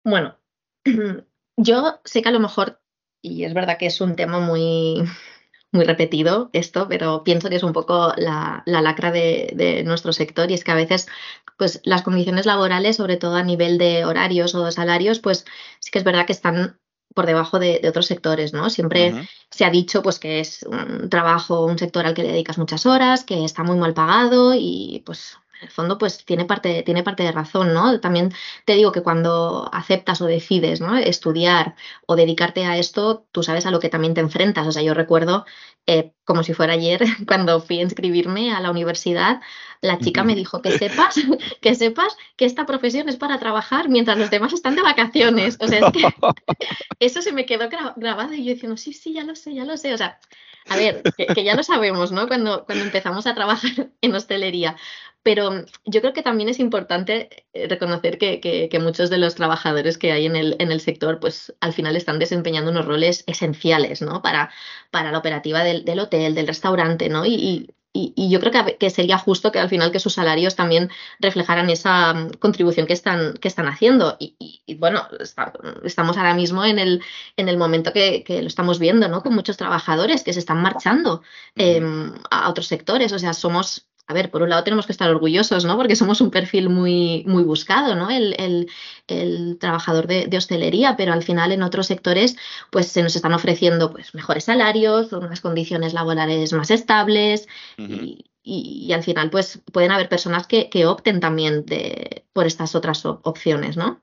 Bueno, 0.04 0.36
yo 1.56 2.00
sé 2.04 2.22
que 2.22 2.28
a 2.28 2.32
lo 2.32 2.40
mejor, 2.40 2.80
y 3.22 3.44
es 3.44 3.54
verdad 3.54 3.78
que 3.78 3.86
es 3.86 4.00
un 4.00 4.16
tema 4.16 4.40
muy, 4.40 5.02
muy 5.72 5.84
repetido 5.84 6.50
esto, 6.52 6.88
pero 6.88 7.22
pienso 7.24 7.48
que 7.48 7.56
es 7.56 7.62
un 7.62 7.72
poco 7.72 8.12
la, 8.16 8.62
lacra 8.66 9.10
de, 9.10 9.52
de, 9.54 9.82
nuestro 9.84 10.12
sector 10.12 10.50
y 10.50 10.54
es 10.54 10.64
que 10.64 10.72
a 10.72 10.76
veces 10.76 11.08
pues 11.58 11.80
las 11.84 12.02
condiciones 12.02 12.46
laborales, 12.46 12.96
sobre 12.96 13.18
todo 13.18 13.36
a 13.36 13.42
nivel 13.42 13.76
de 13.76 14.06
horarios 14.06 14.54
o 14.54 14.64
de 14.64 14.72
salarios, 14.72 15.18
pues 15.18 15.44
sí 15.78 15.90
que 15.90 15.98
es 15.98 16.04
verdad 16.04 16.24
que 16.24 16.32
están 16.32 16.80
por 17.14 17.26
debajo 17.26 17.58
de, 17.58 17.80
otros 17.88 18.06
sectores, 18.06 18.52
¿no? 18.52 18.70
Siempre 18.70 19.28
se 19.50 19.64
ha 19.64 19.70
dicho 19.70 20.02
pues 20.02 20.18
que 20.18 20.40
es 20.40 20.62
un 20.62 21.10
trabajo, 21.10 21.66
un 21.66 21.78
sector 21.78 22.06
al 22.06 22.14
que 22.14 22.22
le 22.22 22.32
dedicas 22.32 22.58
muchas 22.58 22.86
horas, 22.86 23.24
que 23.24 23.44
está 23.44 23.62
muy 23.64 23.76
mal 23.76 23.94
pagado 23.94 24.54
y 24.54 25.02
pues 25.04 25.36
en 25.60 25.66
el 25.66 25.72
fondo 25.72 25.98
pues 25.98 26.24
tiene 26.24 26.44
parte, 26.46 26.82
tiene 26.82 27.02
parte 27.02 27.22
de 27.22 27.32
razón, 27.32 27.74
¿no? 27.74 28.00
También 28.00 28.32
te 28.64 28.74
digo 28.74 28.92
que 28.92 29.02
cuando 29.02 29.68
aceptas 29.72 30.20
o 30.22 30.26
decides 30.26 30.80
¿no? 30.80 30.96
estudiar 30.96 31.74
o 32.06 32.16
dedicarte 32.16 32.64
a 32.64 32.78
esto, 32.78 33.26
tú 33.30 33.42
sabes 33.42 33.66
a 33.66 33.70
lo 33.70 33.78
que 33.78 33.90
también 33.90 34.14
te 34.14 34.20
enfrentas. 34.20 34.66
O 34.66 34.72
sea, 34.72 34.82
yo 34.82 34.94
recuerdo, 34.94 35.44
eh, 35.86 36.12
como 36.24 36.42
si 36.42 36.54
fuera 36.54 36.72
ayer, 36.72 37.02
cuando 37.26 37.60
fui 37.60 37.78
a 37.78 37.82
inscribirme 37.82 38.52
a 38.52 38.60
la 38.60 38.70
universidad, 38.70 39.40
la 39.82 39.98
chica 39.98 40.24
me 40.24 40.34
dijo 40.34 40.62
que 40.62 40.78
sepas, 40.78 41.14
que 41.60 41.74
sepas 41.74 42.16
que 42.36 42.46
esta 42.46 42.64
profesión 42.64 43.08
es 43.08 43.16
para 43.16 43.38
trabajar 43.38 43.88
mientras 43.88 44.16
los 44.16 44.30
demás 44.30 44.52
están 44.52 44.76
de 44.76 44.82
vacaciones. 44.82 45.58
O 45.60 45.68
sea, 45.68 45.80
es 45.80 45.92
que 45.92 46.08
eso 47.00 47.20
se 47.20 47.32
me 47.32 47.44
quedó 47.44 47.68
grabado 47.96 48.32
y 48.32 48.44
yo 48.44 48.54
diciendo, 48.54 48.78
sí, 48.78 48.94
sí, 48.94 49.12
ya 49.12 49.24
lo 49.24 49.36
sé, 49.36 49.54
ya 49.54 49.64
lo 49.64 49.76
sé. 49.76 49.92
O 49.92 49.98
sea, 49.98 50.18
a 50.68 50.76
ver, 50.76 51.02
que, 51.16 51.44
ya 51.44 51.54
lo 51.54 51.62
sabemos, 51.62 52.12
¿no? 52.12 52.28
Cuando, 52.28 52.64
cuando 52.64 52.84
empezamos 52.84 53.26
a 53.26 53.34
trabajar 53.34 53.90
en 54.00 54.14
hostelería. 54.14 54.76
Pero 55.22 55.66
yo 55.84 56.00
creo 56.00 56.12
que 56.14 56.22
también 56.22 56.48
es 56.48 56.58
importante 56.60 57.44
eh, 57.52 57.68
reconocer 57.68 58.16
que, 58.18 58.70
muchos 58.80 59.10
de 59.10 59.18
los 59.18 59.34
trabajadores 59.34 59.98
que 59.98 60.12
hay 60.12 60.24
en 60.26 60.34
el, 60.34 60.56
en 60.58 60.72
el, 60.72 60.80
sector, 60.80 61.20
pues 61.20 61.54
al 61.60 61.74
final 61.74 61.96
están 61.96 62.18
desempeñando 62.18 62.70
unos 62.70 62.86
roles 62.86 63.24
esenciales, 63.26 64.00
¿no? 64.00 64.22
Para, 64.22 64.50
para 64.90 65.12
la 65.12 65.18
operativa 65.18 65.62
del, 65.62 66.00
hotel, 66.00 66.34
del 66.34 66.46
restaurante, 66.46 67.08
¿no? 67.08 67.26
Y, 67.26 67.70
yo 67.92 68.38
creo 68.38 68.52
que, 68.78 68.88
sería 68.88 69.18
justo 69.18 69.50
que 69.50 69.58
al 69.58 69.68
final 69.68 69.90
que 69.90 69.98
sus 69.98 70.14
salarios 70.14 70.54
también 70.54 70.90
reflejaran 71.18 71.68
esa 71.70 72.14
mm, 72.14 72.30
contribución 72.38 72.86
que 72.86 72.92
están, 72.92 73.34
que 73.34 73.48
están 73.48 73.66
haciendo. 73.66 74.16
Y, 74.20 74.76
bueno, 74.78 75.08
estamos 75.82 76.16
ahora 76.16 76.34
mismo 76.34 76.64
en 76.64 76.78
el, 76.78 77.02
en 77.36 77.48
el 77.48 77.58
momento 77.58 77.92
que, 77.92 78.24
lo 78.28 78.46
estamos 78.46 78.78
viendo, 78.78 79.08
¿no? 79.08 79.22
Con 79.22 79.34
muchos 79.34 79.56
trabajadores 79.56 80.22
que 80.22 80.32
se 80.32 80.38
están 80.38 80.62
marchando 80.62 81.22
em, 81.56 82.14
a 82.30 82.48
otros 82.48 82.68
sectores. 82.68 83.12
O 83.12 83.18
sea, 83.18 83.34
somos 83.34 83.89
a 84.10 84.12
ver, 84.12 84.28
por 84.28 84.42
un 84.42 84.50
lado 84.50 84.64
tenemos 84.64 84.86
que 84.86 84.92
estar 84.92 85.08
orgullosos, 85.08 85.64
¿no? 85.64 85.76
Porque 85.76 85.94
somos 85.94 86.20
un 86.20 86.32
perfil 86.32 86.68
muy, 86.68 87.22
muy 87.28 87.44
buscado, 87.44 87.94
¿no? 87.94 88.08
El, 88.10 88.66
trabajador 89.60 90.08
de, 90.08 90.36
hostelería, 90.36 90.96
pero 90.96 91.12
al 91.12 91.22
final 91.22 91.52
en 91.52 91.62
otros 91.62 91.86
sectores, 91.86 92.36
pues 92.70 92.88
se 92.88 93.04
nos 93.04 93.14
están 93.14 93.34
ofreciendo 93.34 93.92
pues, 93.92 94.12
mejores 94.14 94.44
salarios, 94.44 95.12
unas 95.12 95.40
condiciones 95.40 95.94
laborales 95.94 96.52
más 96.52 96.72
estables 96.72 97.46
y, 98.42 98.92
al 98.92 99.04
final, 99.04 99.30
pues 99.30 99.62
pueden 99.72 99.92
haber 99.92 100.08
personas 100.08 100.48
que, 100.48 100.86
opten 100.86 101.20
también 101.20 101.64
de, 101.66 102.24
por 102.32 102.46
estas 102.46 102.74
otras 102.74 103.04
opciones, 103.04 103.76
¿no? 103.76 104.02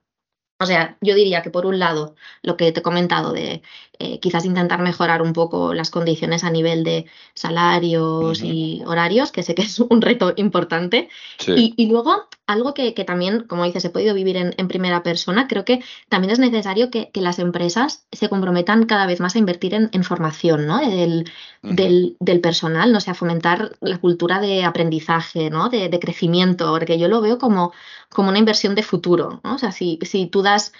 O 0.59 0.65
sea, 0.65 0.97
yo 1.01 1.15
diría 1.15 1.41
que 1.41 1.51
por 1.51 1.65
un 1.65 1.79
lado, 1.79 2.15
lo 2.41 2.57
que 2.57 2.71
te 2.71 2.79
he 2.79 2.83
comentado 2.83 3.33
de 3.33 3.61
eh, 3.99 4.19
quizás 4.19 4.45
intentar 4.45 4.81
mejorar 4.81 5.23
un 5.23 5.33
poco 5.33 5.73
las 5.73 5.89
condiciones 5.89 6.43
a 6.43 6.51
nivel 6.51 6.83
de 6.83 7.07
salarios 7.33 8.43
y 8.43 8.83
horarios, 8.85 9.31
que 9.31 9.41
sé 9.41 9.55
que 9.55 9.63
es 9.63 9.79
un 9.89 10.01
reto 10.01 10.33
importante. 10.35 11.09
Y, 11.47 11.87
luego, 11.89 12.27
algo 12.45 12.75
que, 12.75 12.91
también, 13.05 13.45
como 13.47 13.63
dices, 13.63 13.85
he 13.85 13.89
podido 13.89 14.13
vivir 14.13 14.37
en, 14.37 14.67
primera 14.67 15.01
persona, 15.01 15.47
creo 15.47 15.65
que 15.65 15.83
también 16.09 16.31
es 16.31 16.39
necesario 16.39 16.91
que, 16.91 17.09
las 17.15 17.39
empresas 17.39 18.05
se 18.11 18.29
comprometan 18.29 18.85
cada 18.85 19.07
vez 19.07 19.19
más 19.19 19.35
a 19.35 19.39
invertir 19.39 19.73
en, 19.73 20.03
formación 20.03 20.67
¿no? 20.67 20.77
del, 20.77 21.25
del, 21.63 22.39
personal, 22.41 22.91
¿no? 22.91 23.01
sea, 23.01 23.15
fomentar 23.15 23.77
la 23.81 23.97
cultura 23.97 24.39
de 24.39 24.63
aprendizaje, 24.63 25.49
¿no? 25.49 25.69
de, 25.69 25.89
crecimiento, 25.99 26.71
porque 26.71 26.99
yo 26.99 27.07
lo 27.07 27.21
veo 27.21 27.39
como, 27.39 27.73
como 28.09 28.29
una 28.29 28.37
inversión 28.37 28.75
de 28.75 28.83
futuro. 28.83 29.41
¿no? 29.43 29.55
O 29.55 29.57
sea, 29.57 29.71
si, 29.71 29.97
si 30.03 30.27
tú 30.27 30.43
das 30.43 30.71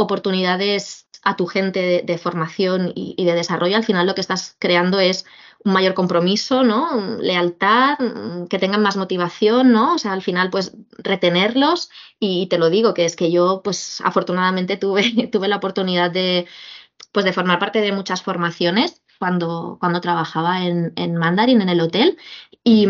oportunidades 0.00 1.06
a 1.22 1.36
tu 1.36 1.46
gente 1.46 2.02
de, 2.04 2.18
formación 2.18 2.92
y, 2.94 3.22
de 3.24 3.34
desarrollo, 3.34 3.76
al 3.76 3.84
final 3.84 4.06
lo 4.06 4.14
que 4.14 4.22
estás 4.22 4.56
creando 4.58 4.98
es 5.00 5.26
un 5.62 5.74
mayor 5.74 5.92
compromiso, 5.92 6.62
¿no? 6.62 7.18
Lealtad, 7.20 7.98
que 8.48 8.58
tengan 8.58 8.82
más 8.82 8.96
motivación, 8.96 9.72
¿no? 9.72 9.94
O 9.94 9.98
sea, 9.98 10.12
al 10.12 10.22
final, 10.22 10.48
pues, 10.48 10.72
retenerlos. 10.98 11.90
Y 12.18 12.46
te 12.46 12.56
lo 12.56 12.70
digo, 12.70 12.94
que 12.94 13.04
es 13.04 13.16
que 13.16 13.30
yo, 13.30 13.60
pues, 13.62 14.00
afortunadamente 14.00 14.78
tuve, 14.78 15.02
tuve 15.32 15.48
la 15.48 15.56
oportunidad 15.56 16.10
de, 16.10 16.46
pues, 17.12 17.26
de 17.26 17.34
formar 17.34 17.58
parte 17.58 17.82
de 17.82 17.92
muchas 17.92 18.22
formaciones 18.22 19.02
cuando, 19.18 19.76
cuando 19.78 20.00
trabajaba 20.00 20.64
en, 20.64 20.94
en 20.96 21.16
Mandarin, 21.16 21.60
en 21.60 21.68
el 21.68 21.80
hotel. 21.82 22.16
Y, 22.64 22.86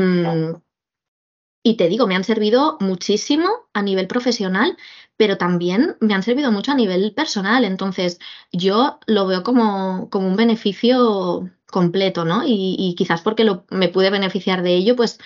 y 1.62 1.76
te 1.76 1.88
digo, 1.88 2.06
me 2.06 2.16
han 2.16 2.24
servido 2.24 2.78
muchísimo 2.80 3.48
a 3.74 3.82
nivel 3.82 4.06
profesional, 4.06 4.76
pero 5.20 5.36
también 5.36 5.98
me 6.00 6.14
han 6.14 6.22
servido 6.22 6.50
mucho 6.50 6.72
a 6.72 6.74
nivel 6.74 7.12
personal. 7.12 7.66
Entonces, 7.66 8.18
yo 8.52 9.00
lo 9.06 9.26
veo 9.26 9.42
como, 9.42 10.08
como 10.08 10.26
un 10.26 10.34
beneficio 10.34 11.50
completo, 11.66 12.24
¿no? 12.24 12.42
Y, 12.46 12.94
quizás 12.96 13.20
porque 13.20 13.44
lo, 13.44 13.66
me 13.68 13.90
pude 13.90 14.08
beneficiar 14.08 14.62
de 14.62 14.72
ello, 14.72 14.96
pues 14.96 15.18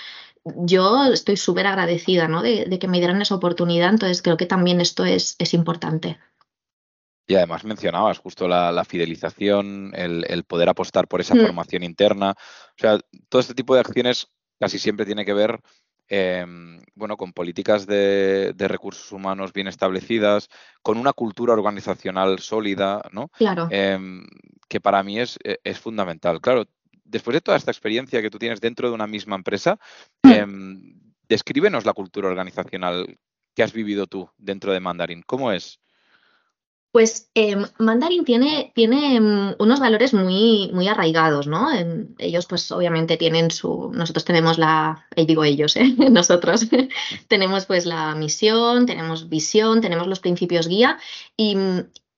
yo 0.44 1.12
estoy 1.12 1.36
súper 1.36 1.68
agradecida, 1.68 2.26
¿no? 2.26 2.42
De, 2.42 2.76
que 2.80 2.88
me 2.88 2.98
dieran 2.98 3.22
esa 3.22 3.36
oportunidad. 3.36 3.90
Entonces, 3.90 4.20
creo 4.20 4.36
que 4.36 4.46
también 4.46 4.80
esto 4.80 5.04
es, 5.04 5.36
es 5.38 5.54
importante. 5.54 6.18
Y 7.28 7.36
además 7.36 7.62
mencionabas 7.62 8.18
justo 8.18 8.48
la, 8.48 8.84
fidelización, 8.84 9.92
el, 9.94 10.42
poder 10.42 10.70
apostar 10.70 11.06
por 11.06 11.20
esa 11.20 11.36
mm. 11.36 11.40
formación 11.40 11.84
interna. 11.84 12.34
O 12.36 12.80
sea, 12.80 12.98
todo 13.28 13.40
este 13.40 13.54
tipo 13.54 13.74
de 13.74 13.80
acciones 13.82 14.26
casi 14.58 14.80
siempre 14.80 15.06
tiene 15.06 15.24
que 15.24 15.34
ver 15.34 15.60
Em, 16.08 16.82
bueno, 16.94 17.16
con 17.16 17.32
políticas 17.32 17.86
de, 17.86 18.54
recursos 18.58 19.10
humanos 19.10 19.52
bien 19.52 19.68
establecidas, 19.68 20.48
con 20.82 20.98
una 20.98 21.12
cultura 21.12 21.54
organizacional 21.54 22.40
sólida, 22.40 23.02
¿no? 23.10 23.28
Claro. 23.28 23.68
Em, 23.70 24.26
que 24.68 24.80
para 24.80 25.02
mí 25.02 25.18
es, 25.18 25.38
e, 25.44 25.60
es, 25.64 25.78
fundamental. 25.78 26.40
Claro, 26.40 26.66
después 27.04 27.34
de 27.34 27.40
toda 27.40 27.56
esta 27.56 27.70
experiencia 27.70 28.20
que 28.20 28.30
tú 28.30 28.38
tienes 28.38 28.60
dentro 28.60 28.88
de 28.88 28.94
una 28.94 29.06
misma 29.06 29.36
empresa, 29.36 29.78
em, 30.22 30.94
descríbenos 31.28 31.86
la 31.86 31.94
cultura 31.94 32.28
organizacional 32.28 33.18
que 33.54 33.62
has 33.62 33.72
vivido 33.72 34.06
tú 34.06 34.28
dentro 34.36 34.72
de 34.72 34.80
Mandarin. 34.80 35.22
¿Cómo 35.26 35.52
es? 35.52 35.80
Pues 36.94 37.28
eh, 37.34 37.56
Mandarin 37.80 38.24
tiene, 38.24 38.70
tiene 38.72 39.20
mm, 39.20 39.56
unos 39.58 39.80
valores 39.80 40.14
muy, 40.14 40.70
muy 40.72 40.86
arraigados, 40.86 41.48
¿no? 41.48 41.66
ellos, 42.18 42.46
pues 42.46 42.70
obviamente 42.70 43.16
tienen 43.16 43.50
su. 43.50 43.90
Nosotros 43.92 44.24
tenemos 44.24 44.58
la. 44.58 45.04
Digo 45.16 45.42
ellos, 45.42 45.74
¿eh? 45.74 45.92
Nosotros 46.12 46.68
tenemos 47.28 47.66
pues 47.66 47.84
la 47.84 48.14
misión, 48.14 48.86
tenemos 48.86 49.28
visión, 49.28 49.80
tenemos 49.80 50.06
los 50.06 50.20
principios 50.20 50.68
guía 50.68 50.96
y, 51.36 51.56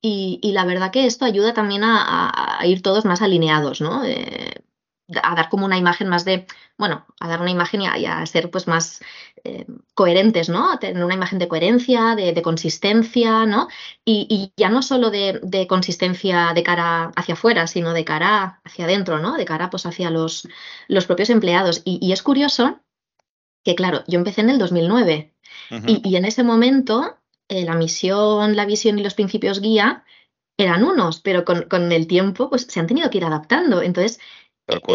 y, 0.02 0.52
la 0.52 0.66
verdad 0.66 0.90
que 0.90 1.06
esto 1.06 1.25
ayuda 1.25 1.54
también 1.54 1.80
a, 1.83 2.59
ir 2.66 2.83
todos 2.83 3.06
más 3.06 3.23
alineados, 3.23 3.80
¿no? 3.80 4.04
Eh, 4.04 4.62
a 5.23 5.35
dar 5.35 5.49
como 5.49 5.67
una 5.67 5.79
imagen 5.79 6.09
más 6.09 6.25
de, 6.25 6.47
bueno, 6.77 7.07
a 7.21 7.29
dar 7.29 7.41
una 7.41 7.51
imagen 7.51 7.83
y 7.83 8.07
a, 8.07 8.27
ser 8.27 8.51
pues 8.51 8.67
más 8.67 9.01
eh, 9.45 9.65
coherentes, 9.95 10.49
¿no? 10.49 10.73
A 10.73 10.79
tener 10.79 11.05
una 11.05 11.15
imagen 11.15 11.39
de 11.39 11.49
coherencia, 11.49 12.17
de, 12.17 12.43
consistencia, 12.43 13.47
¿no? 13.47 13.69
Y, 14.05 14.53
ya 14.57 14.69
no 14.69 14.83
solo 14.83 15.11
de, 15.11 15.67
consistencia 15.69 16.53
de 16.55 16.63
cara 16.63 17.13
hacia 17.15 17.35
afuera, 17.35 17.67
sino 17.67 17.93
de 17.93 18.05
cara 18.05 18.61
hacia 18.65 18.87
adentro, 18.87 19.19
¿no? 19.19 19.37
De 19.37 19.45
cara 19.45 19.71
pues 19.71 19.87
hacia 19.87 20.11
los, 20.11 20.49
los 20.89 21.07
propios 21.07 21.31
empleados. 21.31 21.83
Y, 21.85 22.13
es 22.13 22.23
curioso 22.23 22.81
que, 23.65 23.75
claro, 23.77 24.03
yo 24.09 24.19
empecé 24.19 24.41
en 24.41 24.51
el 24.51 24.59
2009 24.59 25.35
y, 25.87 26.17
en 26.17 26.25
ese 26.25 26.43
momento 26.43 27.17
eh, 27.49 27.65
la 27.65 27.75
misión, 27.75 28.57
la 28.57 28.67
visión 28.67 28.99
y 28.99 29.05
los 29.05 29.15
principios 29.15 29.61
guía 29.61 30.05
eran 30.59 30.85
unos, 30.85 31.21
pero 31.21 31.45
con, 31.45 31.63
con, 31.65 31.93
el 31.93 32.07
tiempo 32.07 32.49
pues 32.49 32.63
se 32.63 32.81
han 32.81 32.87
tenido 32.87 33.11
que 33.11 33.19
ir 33.19 33.25
adaptando. 33.25 33.83
Entonces, 33.83 34.21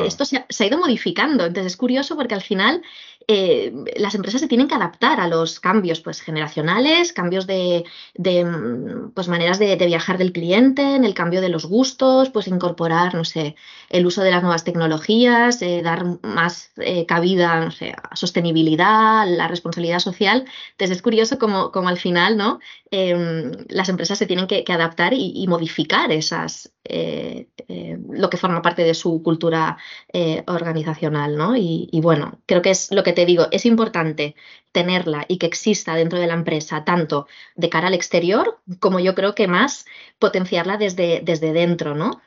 esto 0.06 0.26
se 0.26 0.38
ha, 0.38 0.66
ido 0.66 0.78
modificando. 0.78 1.46
Entonces 1.46 1.74
es 1.74 1.78
curioso 1.78 2.16
porque 2.16 2.36
al 2.36 2.42
final 2.42 2.82
eh, 3.28 3.74
las 3.98 4.16
empresas 4.16 4.42
se 4.42 4.48
tienen 4.48 4.68
que 4.68 4.76
adaptar 4.76 5.20
a 5.20 5.28
los 5.28 5.60
cambios 5.60 6.02
pues, 6.02 6.22
generacionales, 6.22 7.14
cambios 7.14 7.48
de, 7.48 7.86
mm, 8.18 9.12
pues, 9.14 9.28
maneras 9.28 9.60
de, 9.60 9.76
viajar 9.76 10.18
del 10.18 10.32
cliente, 10.32 10.96
en 10.96 11.04
el 11.04 11.14
cambio 11.14 11.42
de 11.42 11.50
los 11.50 11.66
gustos, 11.66 12.30
pues 12.30 12.48
incorporar, 12.48 13.14
no 13.16 13.26
sé, 13.26 13.56
el 13.90 14.06
uso 14.06 14.22
de 14.22 14.32
las 14.32 14.42
nuevas 14.42 14.64
tecnologías, 14.64 15.62
eh, 15.62 15.82
dar 15.84 16.06
más 16.24 16.72
cabida, 17.08 17.66
no 17.66 17.72
sé, 17.72 17.92
a 17.92 18.16
sostenibilidad, 18.16 19.28
la 19.28 19.48
responsabilidad 19.48 20.00
social. 20.00 20.46
Entonces 20.72 20.98
es 20.98 21.02
curioso 21.02 21.38
como, 21.40 21.72
como 21.72 21.90
al 21.90 21.98
final, 21.98 22.38
¿no? 22.38 22.60
Em, 22.92 23.52
las 23.70 23.90
empresas 23.90 24.18
se 24.18 24.26
tienen 24.26 24.48
que, 24.48 24.64
adaptar 24.72 25.14
y, 25.14 25.46
modificar 25.48 26.12
esas, 26.12 26.72
lo 26.88 28.30
que 28.30 28.38
forma 28.38 28.62
parte 28.62 28.84
de 28.84 28.94
su 28.94 29.22
cultura 29.24 29.78
eh, 30.14 30.44
organizacional, 30.48 31.38
¿no? 31.38 31.56
Y, 31.56 31.90
bueno, 32.02 32.40
creo 32.46 32.62
que 32.62 32.72
es 32.72 32.92
lo 32.92 33.04
que 33.04 33.11
te 33.14 33.26
digo, 33.26 33.48
es 33.52 33.66
importante 33.66 34.36
tenerla 34.72 35.26
y 35.28 35.38
que 35.38 35.46
exista 35.46 35.96
dentro 35.96 36.20
de 36.20 36.28
la 36.28 36.34
empresa, 36.34 36.84
tanto 36.84 37.28
de 37.56 37.70
cara 37.70 37.88
al 37.88 37.94
exterior, 37.94 38.60
como 38.80 39.00
yo 39.00 39.16
creo 39.16 39.36
que 39.36 39.48
más 39.48 39.86
potenciarla 40.20 40.78
desde, 40.78 41.22
desde 41.24 41.54
dentro, 41.54 41.96
¿no? 41.96 42.22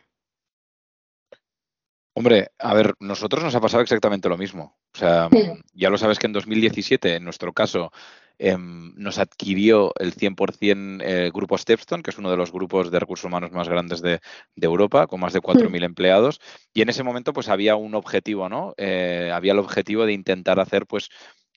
Hombre, 2.17 2.53
a 2.59 2.75
ver, 2.75 2.95
nosotros 3.01 3.43
nos 3.43 3.55
ha 3.55 3.61
pasado 3.61 3.83
exactamente 3.83 4.29
lo 4.29 4.39
mismo. 4.39 4.77
O 4.95 4.99
sea, 4.99 5.29
ya 5.73 5.91
lo 5.91 5.99
sabes 5.99 6.21
que 6.21 6.27
en 6.27 6.33
2017, 6.33 7.17
en 7.17 7.25
nuestro 7.25 7.53
caso, 7.53 7.91
Em, 8.39 8.93
nos 8.97 9.19
adquirió 9.19 9.93
el 9.99 10.13
100% 10.13 11.03
el 11.03 11.31
grupo 11.31 11.57
Stepstone, 11.57 12.03
que 12.03 12.11
es 12.11 12.19
uno 12.19 12.31
de 12.31 12.37
los 12.37 12.51
grupos 12.51 12.91
de 12.91 12.99
recursos 12.99 13.27
humanos 13.27 13.53
más 13.53 13.69
grandes 13.69 14.03
de, 14.03 14.21
Europa, 14.57 15.07
con 15.07 15.21
más 15.21 15.33
de 15.33 15.41
4.000 15.41 15.71
mm. 15.71 15.85
empleados. 15.85 16.41
Y 16.73 16.83
en 16.83 16.89
ese 16.89 17.05
momento, 17.05 17.33
pues 17.33 17.49
había 17.49 17.77
un 17.77 17.95
objetivo, 17.95 18.49
¿no? 18.49 18.75
Eh, 18.77 19.31
había 19.33 19.53
el 19.53 19.61
objetivo 19.61 20.05
de 20.05 20.13
intentar 20.15 20.59
hacer, 20.59 20.87
pues, 20.87 21.11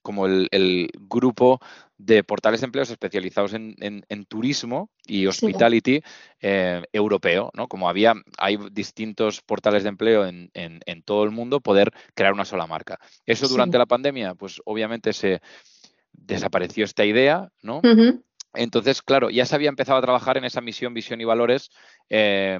como 0.03 0.27
el, 0.27 0.89
grupo 1.09 1.59
de 1.97 2.23
portales 2.23 2.61
de 2.61 2.65
empleos 2.65 2.91
especializados 2.91 3.53
en, 3.53 4.25
turismo 4.27 4.91
y 5.05 5.25
hospitality 5.25 6.01
eh, 6.39 6.83
europeo, 6.93 7.49
¿no? 7.55 7.67
Como 7.67 7.89
había, 7.89 8.13
hay 8.37 8.57
distintos 8.71 9.41
portales 9.41 9.83
de 9.83 9.89
empleo 9.89 10.25
en, 10.25 11.03
todo 11.03 11.23
el 11.23 11.31
mundo, 11.31 11.59
poder 11.59 11.91
crear 12.13 12.33
una 12.33 12.45
sola 12.45 12.67
marca. 12.67 12.99
Eso 13.25 13.47
durante 13.47 13.77
la 13.77 13.85
pandemia, 13.85 14.35
pues 14.35 14.61
obviamente 14.63 15.11
se, 15.11 15.41
desapareció 16.13 16.85
esta 16.85 17.05
idea, 17.05 17.49
¿no? 17.61 17.81
Entonces, 18.53 19.01
claro, 19.01 19.29
ya 19.29 19.45
se 19.45 19.55
había 19.55 19.69
empezado 19.69 19.99
a 19.99 20.01
trabajar 20.01 20.37
en 20.37 20.45
esa 20.45 20.61
misión, 20.61 20.93
visión 20.93 21.21
y 21.21 21.25
valores 21.25 21.69
eh, 22.09 22.57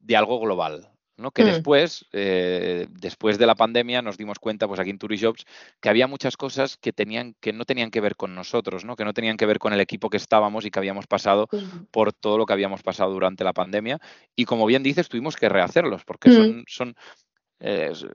de 0.00 0.16
algo 0.16 0.40
global, 0.40 0.90
¿no? 1.16 1.30
Que 1.30 1.42
mm. 1.42 1.46
después, 1.46 2.06
eh, 2.12 2.86
después 2.90 3.38
de 3.38 3.46
la 3.46 3.54
pandemia, 3.54 4.02
nos 4.02 4.16
dimos 4.16 4.38
cuenta, 4.38 4.66
pues 4.66 4.80
aquí 4.80 4.90
en 4.90 4.98
Turijobs, 4.98 5.44
que 5.80 5.88
había 5.88 6.06
muchas 6.06 6.36
cosas 6.36 6.76
que 6.76 6.92
tenían, 6.92 7.34
que 7.40 7.52
no 7.52 7.64
tenían 7.64 7.90
que 7.90 8.00
ver 8.00 8.16
con 8.16 8.34
nosotros, 8.34 8.84
¿no? 8.84 8.96
Que 8.96 9.04
no 9.04 9.12
tenían 9.12 9.36
que 9.36 9.46
ver 9.46 9.58
con 9.58 9.72
el 9.72 9.80
equipo 9.80 10.10
que 10.10 10.16
estábamos 10.16 10.64
y 10.64 10.70
que 10.70 10.78
habíamos 10.78 11.06
pasado 11.06 11.48
por 11.90 12.12
todo 12.12 12.38
lo 12.38 12.46
que 12.46 12.52
habíamos 12.52 12.82
pasado 12.82 13.12
durante 13.12 13.44
la 13.44 13.52
pandemia. 13.52 13.98
Y 14.34 14.44
como 14.44 14.66
bien 14.66 14.82
dices, 14.82 15.08
tuvimos 15.08 15.36
que 15.36 15.48
rehacerlos, 15.48 16.04
porque 16.04 16.30
mm. 16.30 16.32
son, 16.32 16.64
son, 16.66 16.96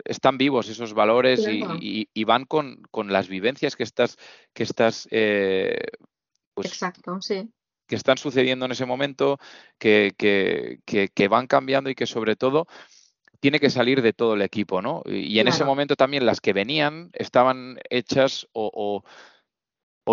están 0.05 0.37
vivos 0.37 0.69
esos 0.69 0.93
valores 0.93 1.47
y, 1.47 2.23
van 2.23 2.45
con, 2.45 2.79
las 3.07 3.27
vivencias 3.27 3.75
que 3.75 3.83
estás, 3.83 4.17
que 4.53 4.63
estás 4.63 5.07
eh, 5.11 5.85
pues, 6.53 6.67
Exacto, 6.67 7.19
sí. 7.21 7.49
que 7.87 7.95
están 7.95 8.17
sucediendo 8.17 8.65
en 8.65 8.73
ese 8.73 8.85
momento, 8.85 9.39
que, 9.79 10.13
que, 10.17 11.27
van 11.27 11.47
cambiando 11.47 11.89
y 11.89 11.95
que 11.95 12.05
sobre 12.05 12.35
todo 12.35 12.67
tiene 13.39 13.59
que 13.59 13.69
salir 13.69 14.01
de 14.01 14.13
todo 14.13 14.35
el 14.35 14.41
equipo, 14.41 14.81
¿no? 14.81 15.01
Y, 15.05 15.39
en 15.39 15.47
ese 15.47 15.65
momento 15.65 15.95
también 15.95 16.25
las 16.25 16.41
que 16.41 16.53
venían 16.53 17.09
estaban 17.13 17.79
hechas 17.89 18.47
o 18.53 18.69
o 18.73 19.03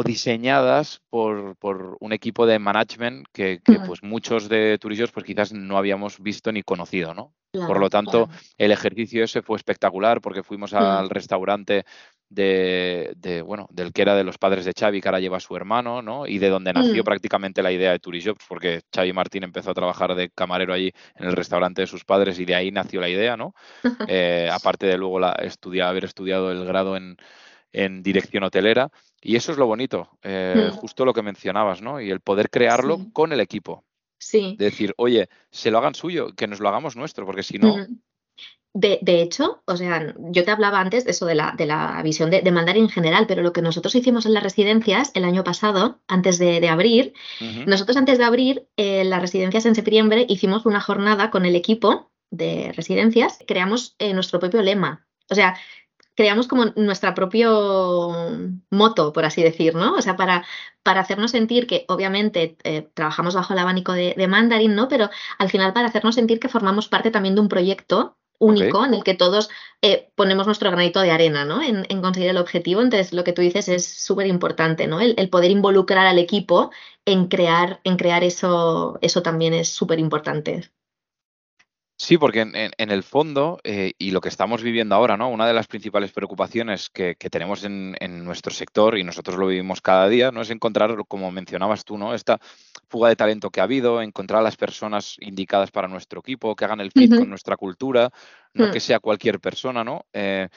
diseñadas 0.02 1.02
por, 1.10 1.56
un 2.00 2.12
equipo 2.12 2.46
de 2.46 2.58
management 2.58 3.26
que, 3.32 3.60
pues 3.86 4.02
muchos 4.02 4.48
de 4.48 4.78
turistas 4.78 5.10
pues 5.10 5.24
quizás 5.24 5.52
no 5.52 5.78
habíamos 5.78 6.20
visto 6.20 6.52
ni 6.52 6.62
conocido, 6.62 7.14
¿no? 7.14 7.32
por 7.52 7.80
lo 7.80 7.88
tanto, 7.88 8.28
el 8.58 8.70
ejercicio 8.70 9.24
ese 9.24 9.40
fue 9.40 9.56
espectacular 9.56 10.20
porque 10.20 10.42
fuimos 10.42 10.74
al 10.74 11.08
restaurante 11.08 11.84
de, 12.28 13.42
bueno, 13.46 13.66
del 13.70 13.92
que 13.92 14.02
era 14.02 14.14
de 14.14 14.24
los 14.24 14.38
padres 14.38 14.64
de 14.64 14.72
Xavi, 14.78 15.00
que 15.00 15.08
ahora 15.08 15.20
lleva 15.20 15.36
a 15.36 15.40
su 15.40 15.56
hermano, 15.56 16.02
¿no? 16.02 16.26
Y 16.26 16.38
de 16.38 16.48
donde 16.48 16.72
nació 16.72 17.02
mm. 17.02 17.04
prácticamente 17.04 17.62
la 17.62 17.72
idea 17.72 17.92
de 17.92 17.98
Turijobs, 17.98 18.44
porque 18.48 18.82
Xavi 18.94 19.12
Martín 19.12 19.44
empezó 19.44 19.70
a 19.70 19.74
trabajar 19.74 20.14
de 20.14 20.30
camarero 20.30 20.74
allí 20.74 20.92
en 21.14 21.26
el 21.26 21.36
restaurante 21.36 21.82
de 21.82 21.86
sus 21.86 22.04
padres 22.04 22.38
y 22.38 22.44
de 22.44 22.54
ahí 22.54 22.70
nació 22.70 23.00
la 23.00 23.08
idea, 23.08 23.36
¿no? 23.36 23.54
Eh, 24.08 24.48
aparte 24.52 24.86
de 24.86 24.96
luego 24.96 25.18
la, 25.18 25.32
estudiar, 25.32 25.88
haber 25.88 26.04
estudiado 26.04 26.52
el 26.52 26.64
grado 26.64 26.96
en, 26.96 27.16
en 27.72 28.02
dirección 28.02 28.44
hotelera. 28.44 28.90
Y 29.22 29.36
eso 29.36 29.52
es 29.52 29.58
lo 29.58 29.66
bonito, 29.66 30.08
eh, 30.22 30.70
mm. 30.72 30.76
justo 30.76 31.04
lo 31.04 31.14
que 31.14 31.22
mencionabas, 31.22 31.82
¿no? 31.82 32.00
Y 32.00 32.10
el 32.10 32.20
poder 32.20 32.50
crearlo 32.50 33.06
con 33.12 33.32
el 33.32 33.40
equipo. 33.40 33.84
Sí. 34.18 34.56
decir, 34.58 34.94
oye, 34.96 35.28
se 35.50 35.70
lo 35.70 35.76
hagan 35.76 35.94
suyo, 35.94 36.34
que 36.34 36.46
nos 36.46 36.58
lo 36.58 36.68
hagamos 36.68 36.96
nuestro, 36.96 37.26
porque 37.26 37.42
si 37.42 37.58
no. 37.58 37.76
Mm. 37.76 38.00
De, 38.78 39.22
hecho, 39.22 39.62
o 39.64 39.74
sea, 39.74 40.14
yo 40.18 40.44
te 40.44 40.50
hablaba 40.50 40.80
antes 40.80 41.06
de 41.06 41.12
eso 41.12 41.24
de 41.24 41.34
la, 41.34 41.54
de 41.56 41.64
la 41.64 42.02
visión 42.02 42.28
de, 42.28 42.42
mandar 42.52 42.76
en 42.76 42.90
general, 42.90 43.26
pero 43.26 43.40
lo 43.40 43.54
que 43.54 43.62
nosotros 43.62 43.94
hicimos 43.94 44.26
en 44.26 44.34
las 44.34 44.42
residencias 44.42 45.12
el 45.14 45.24
año 45.24 45.44
pasado, 45.44 46.02
antes 46.08 46.38
de, 46.38 46.68
abrir, 46.68 47.14
nosotros 47.66 47.96
antes 47.96 48.18
de 48.18 48.24
abrir 48.24 48.68
eh, 48.76 49.02
las 49.04 49.22
residencias 49.22 49.64
en 49.64 49.74
septiembre 49.74 50.26
hicimos 50.28 50.66
una 50.66 50.82
jornada 50.82 51.30
con 51.30 51.46
el 51.46 51.56
equipo 51.56 52.10
de 52.30 52.72
residencias, 52.76 53.38
creamos 53.46 53.96
eh, 53.98 54.12
nuestro 54.12 54.40
propio 54.40 54.60
lema. 54.60 55.06
O 55.30 55.34
sea, 55.34 55.56
creamos 56.16 56.48
como 56.48 56.66
nuestra 56.76 57.14
propio 57.14 58.20
moto, 58.70 59.12
por 59.12 59.24
así 59.24 59.42
decir, 59.42 59.74
¿no? 59.74 59.94
O 59.94 60.02
sea, 60.02 60.16
para, 60.16 60.44
para 60.82 61.00
hacernos 61.00 61.30
sentir 61.30 61.66
que 61.66 61.84
obviamente 61.88 62.56
eh, 62.64 62.88
trabajamos 62.94 63.34
bajo 63.34 63.52
el 63.52 63.60
abanico 63.60 63.92
de, 63.92 64.14
de, 64.16 64.26
Mandarin, 64.26 64.74
¿no? 64.74 64.88
Pero 64.88 65.10
al 65.38 65.50
final 65.50 65.72
para 65.72 65.88
hacernos 65.88 66.14
sentir 66.14 66.40
que 66.40 66.48
formamos 66.48 66.88
parte 66.88 67.10
también 67.10 67.34
de 67.34 67.42
un 67.42 67.48
proyecto 67.48 68.16
único 68.38 68.84
en 68.84 68.94
el 68.94 69.04
que 69.04 69.14
todos 69.14 69.48
eh, 69.82 70.10
ponemos 70.14 70.46
nuestro 70.46 70.70
granito 70.70 71.00
de 71.00 71.10
arena, 71.10 71.44
¿no? 71.44 71.62
En, 71.62 71.84
conseguir 72.00 72.30
el 72.30 72.36
objetivo. 72.36 72.80
Entonces, 72.82 73.12
lo 73.12 73.24
que 73.24 73.32
tú 73.32 73.42
dices 73.42 73.68
es 73.68 73.86
súper 73.86 74.26
importante, 74.26 74.86
¿no? 74.86 75.00
El, 75.00 75.28
poder 75.30 75.50
involucrar 75.50 76.06
al 76.06 76.18
equipo 76.18 76.70
en 77.04 77.28
crear, 77.28 77.80
en 77.84 77.96
crear 77.96 78.24
eso, 78.24 78.98
eso 79.00 79.22
también 79.22 79.54
es 79.54 79.68
súper 79.68 79.98
importante. 79.98 80.70
Sí, 81.98 82.18
porque 82.18 82.42
en, 82.42 82.90
el 82.90 83.02
fondo, 83.02 83.58
eh, 83.64 83.94
y 83.96 84.10
lo 84.10 84.20
que 84.20 84.28
estamos 84.28 84.62
viviendo 84.62 84.94
ahora, 84.94 85.16
¿no? 85.16 85.30
Una 85.30 85.46
de 85.46 85.54
las 85.54 85.66
principales 85.66 86.12
preocupaciones 86.12 86.90
que, 86.90 87.14
tenemos 87.14 87.64
en, 87.64 87.96
nuestro 88.22 88.52
sector, 88.52 88.98
y 88.98 89.04
nosotros 89.04 89.38
lo 89.38 89.46
vivimos 89.46 89.80
cada 89.80 90.06
día, 90.06 90.30
¿no? 90.30 90.42
Es 90.42 90.50
encontrar, 90.50 90.94
como 91.08 91.30
mencionabas 91.30 91.86
tú, 91.86 91.96
¿no? 91.96 92.12
Esta 92.12 92.38
fuga 92.88 93.08
de 93.08 93.16
talento 93.16 93.48
que 93.48 93.60
ha 93.60 93.64
habido, 93.64 94.02
encontrar 94.02 94.40
a 94.40 94.44
las 94.44 94.56
personas 94.56 95.16
indicadas 95.20 95.70
para 95.70 95.88
nuestro 95.88 96.20
equipo, 96.20 96.54
que 96.54 96.66
hagan 96.66 96.80
el 96.80 96.92
fit 96.92 97.16
con 97.16 97.30
nuestra 97.30 97.56
cultura, 97.56 98.10
no 98.52 98.68
hmm. 98.68 98.72
que 98.72 98.80
sea 98.80 99.00
cualquier 99.00 99.40
persona, 99.40 99.82
¿no? 99.82 100.04
Eh, 100.12 100.48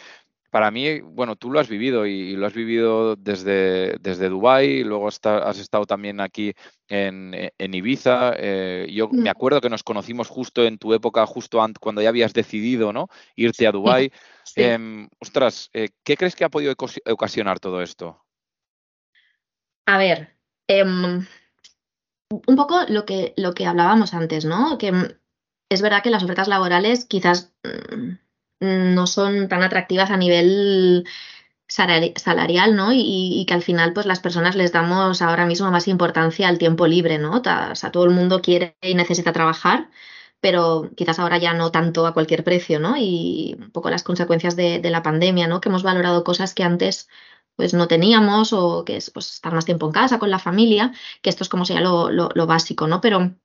para 0.49 0.71
mí, 0.71 0.99
bueno, 1.01 1.35
tú 1.35 1.51
lo 1.51 1.59
has 1.59 1.69
vivido 1.69 2.05
y, 2.05 2.35
lo 2.35 2.47
has 2.47 2.53
vivido 2.53 3.15
desde, 3.15 3.97
desde 3.99 4.29
Dubái, 4.29 4.83
luego 4.83 5.07
has 5.07 5.59
estado 5.59 5.85
también 5.85 6.19
aquí 6.19 6.53
en, 6.87 7.51
Ibiza. 7.57 8.33
Eh, 8.37 8.87
yo 8.91 9.09
me 9.09 9.23
mm. 9.23 9.27
acuerdo 9.27 9.61
que 9.61 9.69
nos 9.69 9.83
conocimos 9.83 10.27
justo 10.27 10.63
en 10.65 10.77
tu 10.77 10.93
época, 10.93 11.25
justo 11.25 11.59
cuando 11.79 12.01
ya 12.01 12.09
habías 12.09 12.33
decidido 12.33 12.91
¿no? 12.93 13.07
irte 13.35 13.67
a 13.67 13.71
Dubái. 13.71 14.11
Em, 14.55 15.07
ostras, 15.19 15.69
eh, 15.73 15.89
¿qué 16.03 16.17
crees 16.17 16.35
que 16.35 16.43
ha 16.43 16.49
podido 16.49 16.73
ocasionar 17.05 17.59
todo 17.59 17.83
esto? 17.83 18.25
A 19.85 19.99
ver, 19.99 20.35
em, 20.67 21.23
un 22.47 22.55
poco 22.55 22.81
lo 22.87 23.05
que, 23.05 23.35
lo 23.37 23.53
que 23.53 23.67
hablábamos 23.67 24.15
antes, 24.15 24.45
¿no? 24.45 24.79
Que 24.79 24.91
es 25.69 25.81
verdad 25.83 26.01
que 26.01 26.09
las 26.09 26.23
ofertas 26.23 26.47
laborales 26.47 27.05
quizás 27.05 27.53
mm, 27.63 28.13
no 28.59 29.07
son 29.07 29.47
tan 29.47 29.63
atractivas 29.63 30.11
a 30.11 30.17
nivel 30.17 31.05
salarial, 31.67 32.75
¿no? 32.75 32.91
Y, 32.93 33.45
que 33.47 33.53
al 33.53 33.61
final, 33.63 33.93
pues 33.93 34.05
las 34.05 34.19
personas 34.19 34.55
les 34.55 34.71
damos 34.71 35.21
ahora 35.21 35.45
mismo 35.45 35.69
más 35.71 35.87
importancia 35.87 36.47
al 36.47 36.57
tiempo 36.57 36.87
libre, 36.87 37.19
¿no? 37.19 37.37
O 37.37 37.75
sea, 37.75 37.91
todo 37.91 38.05
el 38.05 38.11
mundo 38.11 38.41
quiere 38.41 38.75
y 38.81 38.95
necesita 38.95 39.33
trabajar, 39.33 39.89
pero 40.41 40.89
quizás 40.95 41.19
ahora 41.19 41.37
ya 41.37 41.53
no 41.53 41.71
tanto 41.71 42.07
a 42.07 42.13
cualquier 42.13 42.43
precio, 42.43 42.79
¿no? 42.79 42.95
Y 42.97 43.55
un 43.59 43.71
poco 43.71 43.89
las 43.89 44.03
consecuencias 44.03 44.55
de, 44.55 44.81
la 44.89 45.03
pandemia, 45.03 45.47
¿no? 45.47 45.61
Que 45.61 45.69
hemos 45.69 45.83
valorado 45.83 46.23
cosas 46.23 46.53
que 46.53 46.63
antes 46.63 47.09
pues 47.55 47.73
no 47.73 47.87
teníamos 47.87 48.53
o 48.53 48.85
que 48.85 48.97
es 48.97 49.11
pues, 49.11 49.33
estar 49.33 49.53
más 49.53 49.65
tiempo 49.65 49.85
en 49.85 49.91
casa 49.91 50.19
con 50.19 50.31
la 50.31 50.39
familia, 50.39 50.93
que 51.21 51.29
esto 51.29 51.43
es 51.43 51.49
como 51.49 51.65
sería 51.65 51.81
lo, 51.81 52.09
lo 52.09 52.47
básico, 52.47 52.87
¿no? 52.87 53.01
Pero 53.01 53.35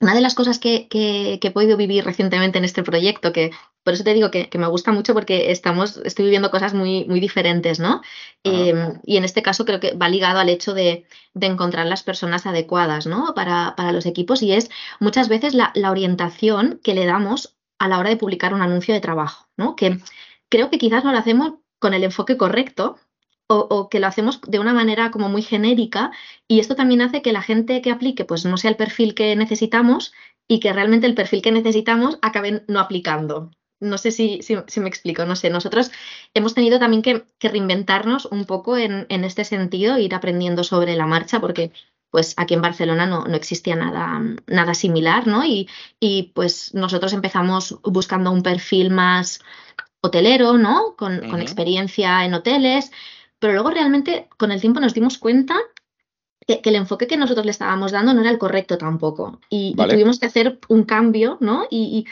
una 0.00 0.14
de 0.14 0.20
las 0.20 0.34
cosas 0.34 0.58
que, 0.58 0.88
he 0.90 1.50
podido 1.50 1.76
vivir 1.76 2.04
recientemente 2.04 2.58
en 2.58 2.64
este 2.64 2.82
proyecto, 2.82 3.32
que 3.32 3.52
por 3.84 3.92
eso 3.94 4.02
te 4.02 4.14
digo 4.14 4.30
que, 4.30 4.48
me 4.58 4.66
gusta 4.66 4.92
mucho 4.92 5.14
porque 5.14 5.52
estamos, 5.52 5.98
estoy 6.04 6.24
viviendo 6.24 6.50
cosas 6.50 6.74
muy, 6.74 7.04
muy 7.04 7.20
diferentes, 7.20 7.78
¿no? 7.78 8.00
Em, 8.42 8.98
y 9.04 9.16
en 9.18 9.24
este 9.24 9.42
caso 9.42 9.64
creo 9.64 9.78
que 9.78 9.94
va 9.94 10.08
ligado 10.08 10.38
al 10.40 10.48
hecho 10.48 10.74
de, 10.74 11.06
encontrar 11.40 11.86
las 11.86 12.02
personas 12.02 12.46
adecuadas, 12.46 13.06
¿no? 13.06 13.34
Para, 13.34 13.74
los 13.92 14.06
equipos 14.06 14.42
y 14.42 14.52
es 14.52 14.70
muchas 15.00 15.28
veces 15.28 15.54
la, 15.54 15.70
la, 15.74 15.90
orientación 15.90 16.80
que 16.82 16.94
le 16.94 17.06
damos 17.06 17.54
a 17.78 17.88
la 17.88 17.98
hora 17.98 18.10
de 18.10 18.16
publicar 18.16 18.54
un 18.54 18.62
anuncio 18.62 18.94
de 18.94 19.00
trabajo, 19.00 19.48
¿no? 19.56 19.76
Que 19.76 19.98
creo 20.48 20.70
que 20.70 20.78
quizás 20.78 21.04
no 21.04 21.12
lo 21.12 21.18
hacemos 21.18 21.54
con 21.78 21.94
el 21.94 22.04
enfoque 22.04 22.36
correcto, 22.36 22.96
o, 23.46 23.88
que 23.88 24.00
lo 24.00 24.06
hacemos 24.06 24.40
de 24.40 24.58
una 24.58 24.72
manera 24.72 25.10
como 25.10 25.28
muy 25.28 25.42
genérica 25.42 26.12
y 26.48 26.60
esto 26.60 26.74
también 26.76 27.02
hace 27.02 27.22
que 27.22 27.32
la 27.32 27.42
gente 27.42 27.82
que 27.82 27.90
aplique 27.90 28.24
pues 28.24 28.44
no 28.44 28.56
sea 28.56 28.70
el 28.70 28.76
perfil 28.76 29.14
que 29.14 29.36
necesitamos 29.36 30.12
y 30.48 30.60
que 30.60 30.72
realmente 30.72 31.06
el 31.06 31.14
perfil 31.14 31.42
que 31.42 31.52
necesitamos 31.52 32.18
acaben 32.22 32.64
no 32.68 32.80
aplicando. 32.80 33.50
No 33.80 33.98
sé 33.98 34.10
si, 34.10 34.40
si, 34.42 34.80
me 34.80 34.88
explico, 34.88 35.24
no 35.24 35.36
sé. 35.36 35.50
Nosotros 35.50 35.90
hemos 36.32 36.54
tenido 36.54 36.78
también 36.78 37.02
que, 37.02 37.24
reinventarnos 37.40 38.26
un 38.26 38.44
poco 38.44 38.76
en, 38.76 39.06
este 39.08 39.44
sentido, 39.44 39.98
ir 39.98 40.14
aprendiendo 40.14 40.64
sobre 40.64 40.96
la 40.96 41.06
marcha, 41.06 41.40
porque 41.40 41.72
pues 42.10 42.34
aquí 42.36 42.54
en 42.54 42.62
Barcelona 42.62 43.06
no, 43.06 43.24
no 43.24 43.34
existía 43.34 43.74
nada, 43.74 44.22
nada 44.46 44.74
similar, 44.74 45.26
¿no? 45.26 45.44
Y, 45.44 45.68
y, 45.98 46.32
pues 46.34 46.72
nosotros 46.72 47.12
empezamos 47.12 47.78
buscando 47.82 48.30
un 48.30 48.42
perfil 48.42 48.90
más 48.90 49.40
hotelero, 50.00 50.56
¿no? 50.56 50.94
Con, 50.96 51.28
con 51.28 51.40
experiencia 51.40 52.24
en 52.24 52.34
hoteles, 52.34 52.92
pero 53.40 53.54
luego 53.54 53.70
realmente 53.70 54.28
con 54.36 54.52
el 54.52 54.60
tiempo 54.60 54.80
nos 54.80 54.94
dimos 54.94 55.18
cuenta 55.18 55.56
que, 56.46 56.60
el 56.64 56.76
enfoque 56.76 57.06
que 57.06 57.16
nosotros 57.16 57.44
le 57.44 57.50
estábamos 57.50 57.92
dando 57.92 58.14
no 58.14 58.20
era 58.20 58.30
el 58.30 58.38
correcto 58.38 58.78
tampoco. 58.78 59.40
Y, 59.48 59.74
tuvimos 59.74 60.18
que 60.18 60.26
hacer 60.26 60.58
un 60.68 60.84
cambio, 60.84 61.38
¿no? 61.40 61.66
Y, 61.70 62.06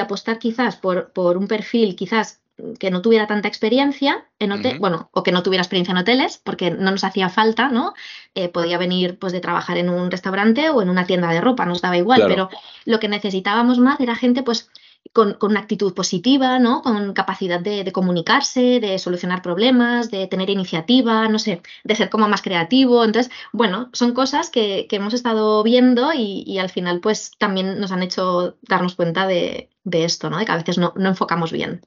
apostar 0.00 0.38
quizás 0.38 0.76
por, 0.76 1.12
por, 1.12 1.36
un 1.36 1.48
perfil 1.48 1.96
quizás 1.96 2.40
que 2.78 2.90
no 2.90 3.02
tuviera 3.02 3.26
tanta 3.26 3.48
experiencia 3.48 4.26
en 4.38 4.52
hoteles, 4.52 4.80
bueno, 4.80 5.08
o 5.12 5.22
que 5.22 5.32
no 5.32 5.42
tuviera 5.42 5.62
experiencia 5.62 5.92
en 5.92 5.98
hoteles, 5.98 6.40
porque 6.42 6.70
no 6.70 6.90
nos 6.90 7.04
hacía 7.04 7.28
falta, 7.28 7.68
¿no? 7.68 7.94
Eh, 8.34 8.48
podía 8.48 8.78
venir 8.78 9.18
pues 9.18 9.32
de 9.32 9.40
trabajar 9.40 9.78
en 9.78 9.88
un 9.88 10.10
restaurante 10.10 10.68
o 10.70 10.82
en 10.82 10.90
una 10.90 11.06
tienda 11.06 11.30
de 11.30 11.40
ropa, 11.40 11.66
nos 11.66 11.80
daba 11.80 11.96
igual, 11.96 12.24
pero 12.26 12.50
lo 12.84 12.98
que 12.98 13.08
necesitábamos 13.08 13.78
más 13.78 14.00
era 14.00 14.16
gente 14.16 14.42
pues 14.42 14.70
con, 15.12 15.36
una 15.40 15.60
actitud 15.60 15.94
positiva, 15.94 16.58
¿no? 16.58 16.82
Con 16.82 17.12
capacidad 17.12 17.60
de, 17.60 17.90
comunicarse, 17.92 18.80
de 18.80 18.98
solucionar 18.98 19.42
problemas, 19.42 20.10
de 20.10 20.26
tener 20.26 20.50
iniciativa, 20.50 21.28
no 21.28 21.38
sé, 21.38 21.62
de 21.84 21.94
ser 21.94 22.10
como 22.10 22.28
más 22.28 22.42
creativo. 22.42 23.04
Entonces, 23.04 23.32
bueno, 23.52 23.90
son 23.92 24.12
cosas 24.12 24.50
que, 24.50 24.86
hemos 24.90 25.14
estado 25.14 25.62
viendo 25.62 26.12
y, 26.14 26.58
al 26.58 26.70
final, 26.70 27.00
pues 27.00 27.32
también 27.38 27.80
nos 27.80 27.92
han 27.92 28.02
hecho 28.02 28.56
darnos 28.62 28.94
cuenta 28.94 29.26
de, 29.26 29.70
esto, 29.92 30.30
¿no? 30.30 30.38
De 30.38 30.44
que 30.44 30.52
a 30.52 30.56
veces 30.56 30.78
no, 30.78 30.92
enfocamos 30.96 31.52
bien. 31.52 31.80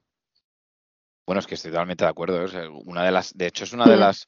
Bueno, 1.25 1.39
es 1.39 1.47
que 1.47 1.55
estoy 1.55 1.71
totalmente 1.71 2.03
de 2.03 2.09
acuerdo. 2.09 2.45
¿eh? 2.45 2.69
una 2.85 3.03
de 3.03 3.11
las, 3.11 3.35
de 3.37 3.47
hecho, 3.47 3.63
es 3.63 3.73
una 3.73 3.85
de 3.85 3.97
las 3.97 4.27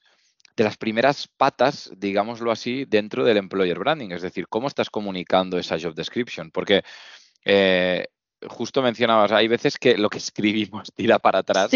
de 0.55 0.63
las 0.63 0.77
primeras 0.77 1.27
patas, 1.27 1.91
digámoslo 1.97 2.51
así, 2.51 2.86
dentro 2.86 3.23
del 3.23 3.38
employer 3.38 3.79
branding. 3.79 4.12
Es 4.12 4.21
decir, 4.21 4.47
cómo 4.47 4.67
estás 4.67 4.89
comunicando 4.89 5.57
esa 5.57 5.79
job 5.79 5.95
description. 5.95 6.51
Porque 6.51 6.83
eh, 7.43 8.07
justo 8.47 8.82
mencionabas, 8.82 9.32
hay 9.32 9.47
veces 9.47 9.77
que 9.77 9.97
lo 9.97 10.10
que 10.10 10.17
escribimos 10.17 10.91
tira 10.95 11.19
para 11.19 11.39
atrás 11.39 11.71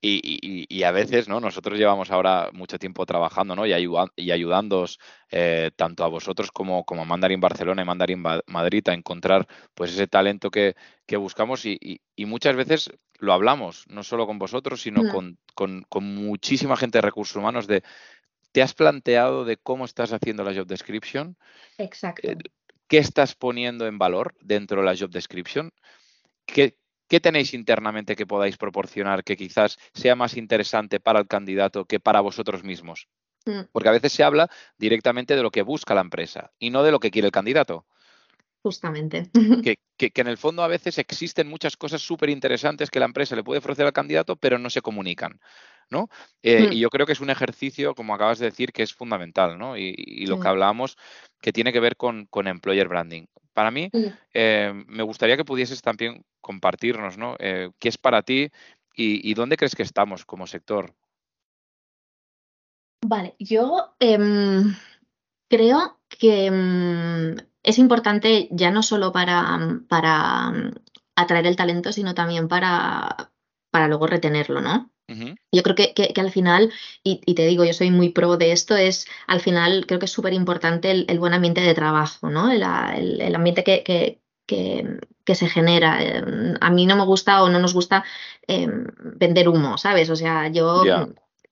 y, 0.00 0.82
a 0.82 0.90
veces, 0.92 1.28
¿no? 1.28 1.40
Nosotros 1.40 1.78
llevamos 1.78 2.10
ahora 2.10 2.50
mucho 2.52 2.78
tiempo 2.78 3.04
trabajando, 3.06 3.54
¿no? 3.54 3.66
Y, 3.66 3.72
y 4.16 4.30
ayudándoos 4.30 4.98
eh, 5.30 5.70
tanto 5.76 6.04
a 6.04 6.08
vosotros 6.08 6.50
como, 6.50 6.84
como 6.84 7.02
a 7.02 7.04
Mandarin 7.04 7.40
Barcelona 7.40 7.82
y 7.82 7.84
Mandarin 7.84 8.22
Madrid 8.46 8.88
a 8.88 8.94
encontrar 8.94 9.46
pues 9.74 9.92
ese 9.92 10.06
talento 10.06 10.50
que, 10.50 10.74
buscamos 11.16 11.66
y, 11.66 12.00
muchas 12.18 12.56
veces 12.56 12.90
lo 13.18 13.32
hablamos, 13.32 13.84
no 13.88 14.02
solo 14.02 14.26
con 14.26 14.38
vosotros, 14.38 14.80
sino 14.80 15.02
con, 15.12 15.38
con, 15.54 16.04
muchísima 16.04 16.76
gente 16.76 16.98
de 16.98 17.02
recursos 17.02 17.36
humanos 17.36 17.66
de 17.66 17.82
¿Te 18.52 18.62
has 18.62 18.74
planteado 18.74 19.44
de 19.44 19.56
cómo 19.56 19.84
estás 19.84 20.12
haciendo 20.12 20.42
la 20.42 20.54
job 20.54 20.66
description? 20.66 21.36
Exacto. 21.78 22.28
Eh, 22.28 22.36
¿Qué 22.88 22.98
estás 22.98 23.36
poniendo 23.36 23.86
en 23.86 23.98
valor 23.98 24.34
dentro 24.40 24.80
de 24.80 24.86
la 24.86 24.96
job 24.98 25.10
description? 25.10 25.70
¿Qué, 26.52 27.20
tenéis 27.20 27.54
internamente 27.54 28.16
que 28.16 28.26
podáis 28.26 28.56
proporcionar 28.56 29.24
que 29.24 29.36
quizás 29.36 29.78
sea 29.94 30.14
más 30.14 30.36
interesante 30.36 31.00
para 31.00 31.18
el 31.18 31.26
candidato 31.26 31.84
que 31.84 32.00
para 32.00 32.20
vosotros 32.20 32.62
mismos? 32.62 33.08
Mm. 33.46 33.62
Porque 33.72 33.88
a 33.88 33.92
veces 33.92 34.12
se 34.12 34.22
habla 34.22 34.50
directamente 34.78 35.34
de 35.34 35.42
lo 35.42 35.50
que 35.50 35.62
busca 35.62 35.94
la 35.94 36.02
empresa 36.02 36.52
y 36.58 36.70
no 36.70 36.82
de 36.82 36.92
lo 36.92 37.00
que 37.00 37.10
quiere 37.10 37.26
el 37.26 37.32
candidato. 37.32 37.86
Justamente. 38.62 39.30
Que, 40.00 40.10
en 40.14 40.28
el 40.28 40.38
fondo 40.38 40.62
a 40.62 40.66
veces 40.66 40.96
existen 40.96 41.46
muchas 41.46 41.76
cosas 41.76 42.00
súper 42.00 42.30
interesantes 42.30 42.88
que 42.88 42.98
la 42.98 43.04
empresa 43.04 43.36
le 43.36 43.44
puede 43.44 43.58
ofrecer 43.58 43.84
al 43.84 43.92
candidato, 43.92 44.34
pero 44.34 44.58
no 44.58 44.70
se 44.70 44.80
comunican. 44.80 45.38
¿no? 45.90 46.08
Eh, 46.42 46.68
mm. 46.68 46.72
Y 46.72 46.78
yo 46.78 46.88
creo 46.88 47.04
que 47.04 47.12
es 47.12 47.20
un 47.20 47.28
ejercicio, 47.28 47.94
como 47.94 48.14
acabas 48.14 48.38
de 48.38 48.46
decir, 48.46 48.72
que 48.72 48.82
es 48.82 48.94
fundamental, 48.94 49.58
¿no? 49.58 49.76
Y, 49.76 50.24
lo 50.24 50.40
que 50.40 50.48
hablamos 50.48 50.96
que 51.42 51.52
tiene 51.52 51.70
que 51.70 51.80
ver 51.80 51.96
con, 51.96 52.24
con 52.30 52.46
employer 52.46 52.88
branding. 52.88 53.26
Para 53.52 53.70
mí, 53.70 53.90
eh, 54.32 54.72
me 54.86 55.02
gustaría 55.02 55.36
que 55.36 55.44
pudieses 55.44 55.82
también 55.82 56.24
compartirnos, 56.40 57.18
¿no? 57.18 57.36
Eh, 57.38 57.70
¿Qué 57.78 57.90
es 57.90 57.98
para 57.98 58.22
ti 58.22 58.50
y, 58.94 59.34
dónde 59.34 59.56
crees 59.56 59.74
que 59.74 59.82
estamos 59.82 60.24
como 60.24 60.46
sector? 60.46 60.94
Vale, 63.04 63.34
yo 63.38 63.94
em, 63.98 64.74
creo 65.48 65.98
que 66.08 66.46
em, 66.46 67.36
es 67.62 67.78
importante 67.78 68.48
ya 68.50 68.70
no 68.70 68.82
solo 68.82 69.12
para, 69.12 69.58
para 69.88 70.52
atraer 71.16 71.46
el 71.46 71.56
talento, 71.56 71.92
sino 71.92 72.14
también 72.14 72.48
para, 72.48 73.32
para 73.70 73.88
luego 73.88 74.06
retenerlo, 74.06 74.60
¿no? 74.60 74.90
Yo 75.50 75.64
creo 75.64 75.74
que, 75.74 76.12
al 76.20 76.30
final, 76.30 76.72
y, 77.02 77.34
te 77.34 77.44
digo, 77.44 77.64
yo 77.64 77.72
soy 77.72 77.90
muy 77.90 78.10
pro 78.10 78.36
de 78.36 78.52
esto, 78.52 78.76
es 78.76 79.06
al 79.26 79.40
final 79.40 79.84
creo 79.86 79.98
que 79.98 80.06
es 80.06 80.12
súper 80.12 80.32
importante 80.34 80.90
el, 80.92 81.18
buen 81.18 81.34
ambiente 81.34 81.60
de 81.60 81.74
trabajo, 81.74 82.30
¿no? 82.30 82.50
El, 82.52 82.62
ambiente 82.62 83.64
que, 83.64 83.82
que, 83.82 84.20
que, 84.46 85.34
se 85.34 85.48
genera. 85.48 86.00
Eh, 86.00 86.22
a 86.60 86.70
mí 86.70 86.86
no 86.86 86.94
me 86.94 87.04
gusta 87.04 87.42
o 87.42 87.48
no 87.48 87.58
nos 87.58 87.74
gusta 87.74 88.04
em, 88.46 88.86
vender 89.16 89.48
humo, 89.48 89.78
¿sabes? 89.78 90.10
O 90.10 90.16
sea, 90.16 90.46
yo 90.46 90.84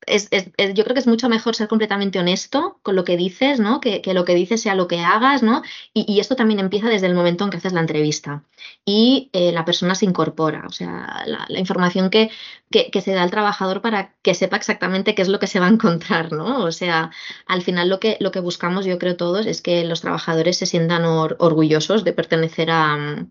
yo 0.07 0.85
creo 0.85 0.95
que 0.95 1.01
es 1.01 1.07
mucho 1.07 1.29
mejor 1.29 1.55
ser 1.55 1.69
completamente 1.69 2.19
honesto 2.19 2.79
con 2.83 2.97
lo 2.97 3.05
que 3.05 3.17
dices, 3.17 3.61
¿no? 3.61 3.81
Que, 3.81 4.03
lo 4.15 4.25
que 4.25 4.35
dices 4.35 4.63
sea 4.63 4.75
lo 4.75 4.89
que 4.89 5.01
hagas, 5.01 5.43
¿no? 5.43 5.63
Y, 5.93 6.21
esto 6.21 6.37
también 6.37 6.61
empieza 6.61 6.89
desde 6.89 7.07
el 7.07 7.15
momento 7.15 7.45
en 7.45 7.51
que 7.51 7.59
haces 7.59 7.73
la 7.73 7.81
entrevista 7.81 8.45
y 8.85 9.31
eh, 9.33 9.53
la 9.53 9.65
persona 9.65 9.95
se 9.95 10.07
incorpora, 10.07 10.65
o 10.67 10.73
sea, 10.73 11.25
la, 11.27 11.59
información 11.59 12.11
que, 12.11 12.31
que, 12.71 13.01
se 13.01 13.13
da 13.13 13.23
al 13.23 13.31
trabajador 13.31 13.83
para 13.83 14.15
que 14.23 14.35
sepa 14.35 14.57
exactamente 14.57 15.15
qué 15.15 15.23
es 15.23 15.29
lo 15.29 15.39
que 15.39 15.47
se 15.47 15.61
va 15.61 15.67
a 15.67 15.71
encontrar, 15.71 16.33
¿no? 16.33 16.65
O 16.65 16.73
sea, 16.73 17.11
al 17.47 17.63
final 17.63 17.89
lo 17.89 18.01
que, 18.01 18.17
lo 18.21 18.31
que 18.31 18.41
buscamos, 18.41 18.87
yo 18.87 18.99
creo 18.99 19.17
todos, 19.17 19.47
es 19.47 19.63
que 19.63 19.85
los 19.85 20.01
trabajadores 20.01 20.59
se 20.59 20.67
sientan 20.67 21.05
orgullosos 21.05 22.05
de 22.05 22.13
pertenecer 22.13 22.71
a, 22.71 23.27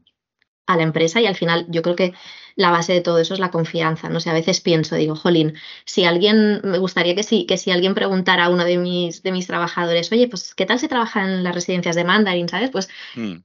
a 0.68 0.78
la 0.78 0.84
empresa 0.84 1.22
y 1.22 1.26
al 1.26 1.36
final 1.36 1.66
yo 1.70 1.82
creo 1.82 1.96
que 1.96 2.14
la 2.58 2.72
base 2.72 2.92
de 2.92 3.02
todo 3.02 3.20
eso 3.20 3.36
es 3.36 3.40
la 3.40 3.52
confianza. 3.52 4.10
No 4.10 4.20
sé, 4.20 4.32
a 4.32 4.34
veces 4.34 4.62
pienso, 4.62 4.96
digo, 4.96 5.16
jolín, 5.16 5.54
si 5.86 6.06
alguien, 6.06 6.60
me 6.64 6.80
gustaría 6.80 7.14
que 7.16 7.24
sí, 7.24 7.46
que 7.46 7.56
si 7.56 7.70
alguien 7.72 7.94
preguntara 7.94 8.46
a 8.46 8.50
uno 8.50 8.66
de 8.66 8.78
mis, 8.80 9.22
de 9.22 9.32
mis 9.32 9.46
trabajadores, 9.46 10.12
oye, 10.12 10.28
pues, 10.28 10.56
¿qué 10.56 10.66
tal 10.66 10.80
se 10.80 10.88
trabaja 10.88 11.24
en 11.24 11.44
las 11.44 11.54
residencias 11.54 11.96
de 11.96 12.04
Mandarin? 12.04 12.50
¿Sabes? 12.50 12.72
Pues 12.72 12.90
mm. 13.16 13.36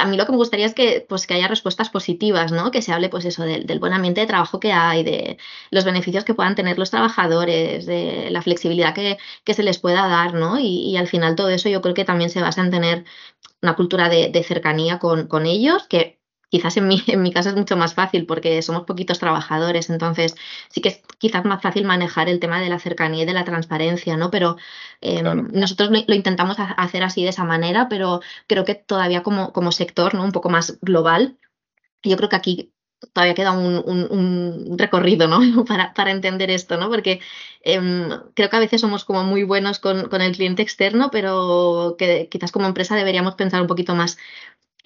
a, 0.00 0.06
mí 0.06 0.16
lo 0.16 0.26
que 0.26 0.32
me 0.32 0.38
gustaría 0.38 0.66
es 0.66 0.74
que, 0.74 1.06
pues, 1.08 1.28
que 1.28 1.34
haya 1.34 1.46
respuestas 1.46 1.90
positivas, 1.90 2.50
¿no? 2.50 2.72
Que 2.72 2.82
se 2.82 2.92
hable, 2.92 3.08
pues, 3.08 3.24
eso, 3.24 3.44
del, 3.44 3.78
buen 3.78 3.92
ambiente 3.92 4.20
de 4.20 4.26
trabajo 4.26 4.58
que 4.58 4.72
hay, 4.72 5.04
de 5.04 5.38
los 5.70 5.84
beneficios 5.84 6.24
que 6.24 6.34
puedan 6.34 6.56
tener 6.56 6.76
los 6.76 6.90
trabajadores, 6.90 7.86
de 7.86 8.30
la 8.30 8.42
flexibilidad 8.42 8.94
que, 8.94 9.16
se 9.54 9.62
les 9.62 9.78
pueda 9.78 10.08
dar, 10.08 10.34
¿no? 10.34 10.58
Y, 10.58 10.96
al 10.96 11.06
final 11.06 11.36
todo 11.36 11.50
eso 11.50 11.68
yo 11.68 11.80
creo 11.82 11.94
que 11.94 12.04
también 12.04 12.30
se 12.30 12.40
basa 12.42 12.62
en 12.62 12.72
tener 12.72 13.04
una 13.62 13.76
cultura 13.76 14.08
de, 14.08 14.44
cercanía 14.44 14.98
con, 14.98 15.28
con 15.28 15.46
ellos, 15.46 15.86
que 15.88 16.15
Quizás 16.48 16.76
en 16.76 16.88
mi, 16.88 17.02
en 17.08 17.22
mi 17.22 17.32
caso 17.32 17.50
es 17.50 17.56
mucho 17.56 17.76
más 17.76 17.94
fácil 17.94 18.26
porque 18.26 18.62
somos 18.62 18.84
poquitos 18.84 19.18
trabajadores, 19.18 19.90
entonces 19.90 20.34
sí 20.68 20.80
que 20.80 20.90
es 20.90 21.02
quizás 21.18 21.44
más 21.44 21.62
fácil 21.62 21.84
manejar 21.84 22.28
el 22.28 22.40
tema 22.40 22.60
de 22.60 22.68
la 22.68 22.78
cercanía 22.78 23.22
y 23.24 23.26
de 23.26 23.32
la 23.34 23.44
transparencia, 23.44 24.16
¿no? 24.16 24.30
Pero 24.30 24.56
em, 25.00 25.48
nosotros 25.52 25.90
lo, 25.90 26.14
intentamos 26.14 26.56
hacer 26.58 27.02
así 27.02 27.22
de 27.22 27.30
esa 27.30 27.44
manera, 27.44 27.88
pero 27.88 28.20
creo 28.46 28.64
que 28.64 28.74
todavía 28.74 29.22
como, 29.22 29.52
como 29.52 29.72
sector, 29.72 30.14
¿no? 30.14 30.24
Un 30.24 30.32
poco 30.32 30.50
más 30.50 30.78
global, 30.80 31.38
yo 32.02 32.16
creo 32.16 32.28
que 32.28 32.36
aquí 32.36 32.72
todavía 33.12 33.34
queda 33.34 33.52
un, 33.52 34.76
recorrido, 34.78 35.28
¿no? 35.28 35.38
Para, 35.66 35.92
para, 35.94 36.10
entender 36.10 36.50
esto, 36.50 36.76
¿no? 36.76 36.88
Porque 36.88 37.20
em, 37.62 38.08
creo 38.34 38.50
que 38.50 38.56
a 38.56 38.60
veces 38.60 38.80
somos 38.80 39.04
como 39.04 39.24
muy 39.24 39.42
buenos 39.44 39.78
con, 39.78 40.08
con, 40.08 40.22
el 40.22 40.34
cliente 40.34 40.62
externo, 40.62 41.10
pero 41.10 41.96
que 41.98 42.28
quizás 42.30 42.52
como 42.52 42.66
empresa 42.66 42.96
deberíamos 42.96 43.34
pensar 43.34 43.60
un 43.60 43.66
poquito 43.66 43.94
más 43.94 44.18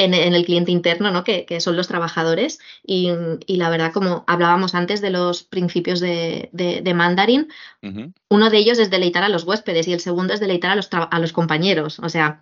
en, 0.05 0.15
el 0.15 0.45
cliente 0.45 0.73
interno, 0.73 1.11
¿no? 1.11 1.25
Que, 1.25 1.61
son 1.61 1.77
los 1.77 1.89
trabajadores. 1.89 2.59
Y, 2.85 3.11
la 3.47 3.71
verdad, 3.71 3.93
como 3.93 4.25
hablábamos 4.27 4.75
antes 4.75 5.01
de 5.01 5.11
los 5.11 5.43
principios 5.43 6.01
de, 6.01 6.49
de, 6.53 6.95
Mandarin, 6.95 7.49
uno 8.29 8.51
de 8.51 8.59
ellos 8.59 8.79
es 8.79 8.91
deleitar 8.91 9.23
a 9.23 9.29
los 9.29 9.45
huéspedes 9.45 9.89
y 9.89 9.93
el 9.93 10.01
segundo 10.01 10.35
es 10.35 10.41
deleitar 10.41 10.71
a 10.71 10.77
los, 10.77 10.89
a 10.93 11.19
los 11.19 11.33
compañeros. 11.33 11.99
O 12.01 12.09
sea, 12.09 12.41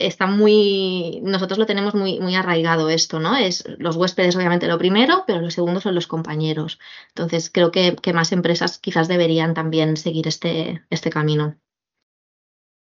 está 0.00 0.26
muy, 0.26 1.20
nosotros 1.22 1.58
lo 1.58 1.66
tenemos 1.66 1.94
muy, 1.94 2.20
muy 2.20 2.34
arraigado 2.34 2.88
esto, 2.88 3.20
¿no? 3.20 3.36
Es 3.36 3.64
los 3.78 3.96
huéspedes 3.96 4.34
obviamente 4.34 4.66
lo 4.66 4.78
primero, 4.78 5.24
pero 5.26 5.40
lo 5.40 5.50
segundo 5.50 5.80
son 5.80 5.94
los 5.94 6.06
compañeros. 6.06 6.78
Entonces 7.08 7.50
creo 7.50 7.70
que, 7.70 7.96
más 8.12 8.32
empresas 8.32 8.78
quizás 8.78 9.08
deberían 9.08 9.54
también 9.54 9.96
seguir 9.96 10.26
este, 10.26 10.84
este 10.90 11.10
camino. 11.10 11.56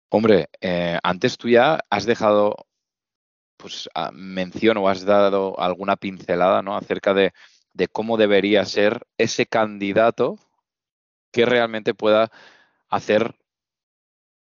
Hombre, 0.09 0.47
eh, 0.61 0.97
antes 1.03 1.37
tú 1.37 1.49
ya 1.49 1.81
has 1.89 2.05
dejado 2.05 2.66
pues 3.57 3.89
ah, 3.93 4.11
mención 4.13 4.77
o 4.77 4.87
has 4.87 5.03
dado 5.03 5.59
alguna 5.59 5.95
pincelada 5.97 6.61
¿no? 6.61 6.77
acerca 6.77 7.13
de, 7.13 7.33
cómo 7.91 8.17
debería 8.17 8.65
ser 8.65 9.05
ese 9.17 9.45
candidato 9.45 10.39
que 11.31 11.45
realmente 11.45 11.93
pueda 11.93 12.31
hacer 12.89 13.35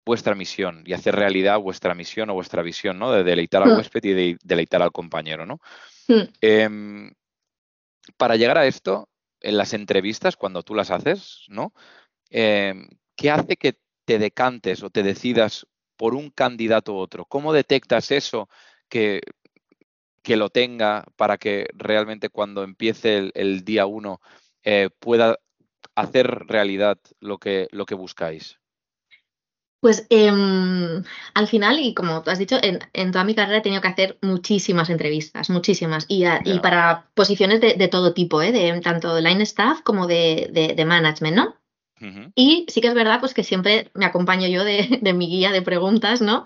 vuestra 0.07 0.35
misión 0.35 0.85
y 0.87 0.93
hacer 0.93 1.17
realidad 1.17 1.59
vuestra 1.59 1.95
misión 1.95 2.31
o 2.31 2.35
vuestra 2.35 2.63
visión, 2.63 2.99
¿no? 2.99 3.11
De 3.11 3.25
deleitar 3.25 3.63
al 3.63 3.73
hmm. 3.73 3.77
huésped 3.77 4.05
y 4.05 4.13
de 4.13 4.39
deleitar 4.43 4.81
al 4.81 4.93
compañero, 4.93 5.45
¿no? 5.45 5.61
Hmm. 6.07 6.23
Em, 6.41 7.13
para 8.17 8.37
llegar 8.37 8.57
a 8.57 8.67
esto, 8.67 9.09
en 9.41 9.57
las 9.57 9.75
entrevistas, 9.75 10.37
cuando 10.37 10.63
tú 10.63 10.75
las 10.75 10.91
haces, 10.91 11.45
¿no? 11.49 11.75
Em, 12.31 12.89
¿Qué 13.17 13.31
hace 13.31 13.57
que 13.57 13.79
te 14.05 14.19
decantes 14.19 14.83
o 14.83 14.91
te 14.91 15.03
decidas 15.03 15.67
por 15.97 16.15
un 16.15 16.31
candidato 16.31 16.95
u 16.95 16.99
otro? 16.99 17.25
¿Cómo 17.25 17.53
detectas 17.53 18.11
eso 18.13 18.49
que, 18.89 19.21
que 20.23 20.37
lo 20.37 20.51
tenga 20.51 21.05
para 21.17 21.39
que 21.39 21.69
realmente 21.75 22.29
cuando 22.29 22.63
empiece 22.63 23.31
el, 23.35 23.65
día 23.65 23.87
uno 23.87 24.21
eh, 24.65 24.91
pueda 24.99 25.39
hacer 25.95 26.27
realidad 26.47 26.99
lo 27.21 27.39
que, 27.39 27.69
lo 27.71 27.87
que 27.87 27.95
buscáis? 27.95 28.59
Pues 29.81 30.07
em, 30.11 31.05
al 31.35 31.47
final, 31.47 31.79
y 31.79 31.95
como 31.95 32.23
tú 32.23 32.31
has 32.31 32.41
dicho, 32.41 32.57
en, 32.61 33.13
toda 33.13 33.25
mi 33.25 33.35
carrera 33.37 33.59
he 33.59 33.63
tenido 33.63 33.83
que 33.83 33.89
hacer 33.89 34.19
muchísimas 34.23 34.91
entrevistas, 34.91 35.49
muchísimas, 35.49 36.07
y, 36.09 36.25
para 36.61 37.09
posiciones 37.15 37.61
de, 37.61 37.89
todo 37.89 38.13
tipo, 38.13 38.43
¿eh? 38.43 38.51
de 38.51 38.81
tanto 38.81 39.15
de 39.15 39.23
line 39.23 39.43
staff 39.45 39.83
como 39.83 40.09
de, 40.09 40.75
de, 40.77 40.85
management, 40.85 41.37
¿no? 41.37 41.55
Y 42.35 42.67
sí 42.69 42.81
que 42.81 42.89
es 42.89 42.95
verdad 42.95 43.21
pues 43.21 43.33
que 43.33 43.45
siempre 43.45 43.91
me 43.95 44.05
acompaño 44.07 44.49
yo 44.49 44.65
de, 44.65 44.99
de, 45.03 45.13
mi 45.13 45.29
guía 45.29 45.53
de 45.53 45.63
preguntas, 45.63 46.21
¿no? 46.21 46.45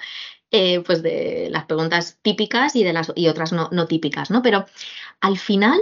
Eh, 0.53 0.81
pues 0.81 1.03
de 1.03 1.49
las 1.51 1.67
preguntas 1.67 2.19
típicas 2.23 2.75
y 2.75 2.83
de 2.83 2.93
las 2.93 3.13
y 3.15 3.29
otras 3.29 3.53
no, 3.53 3.69
no 3.71 3.87
típicas, 3.87 4.31
¿no? 4.33 4.43
Pero 4.43 4.67
al 5.21 5.39
final 5.39 5.81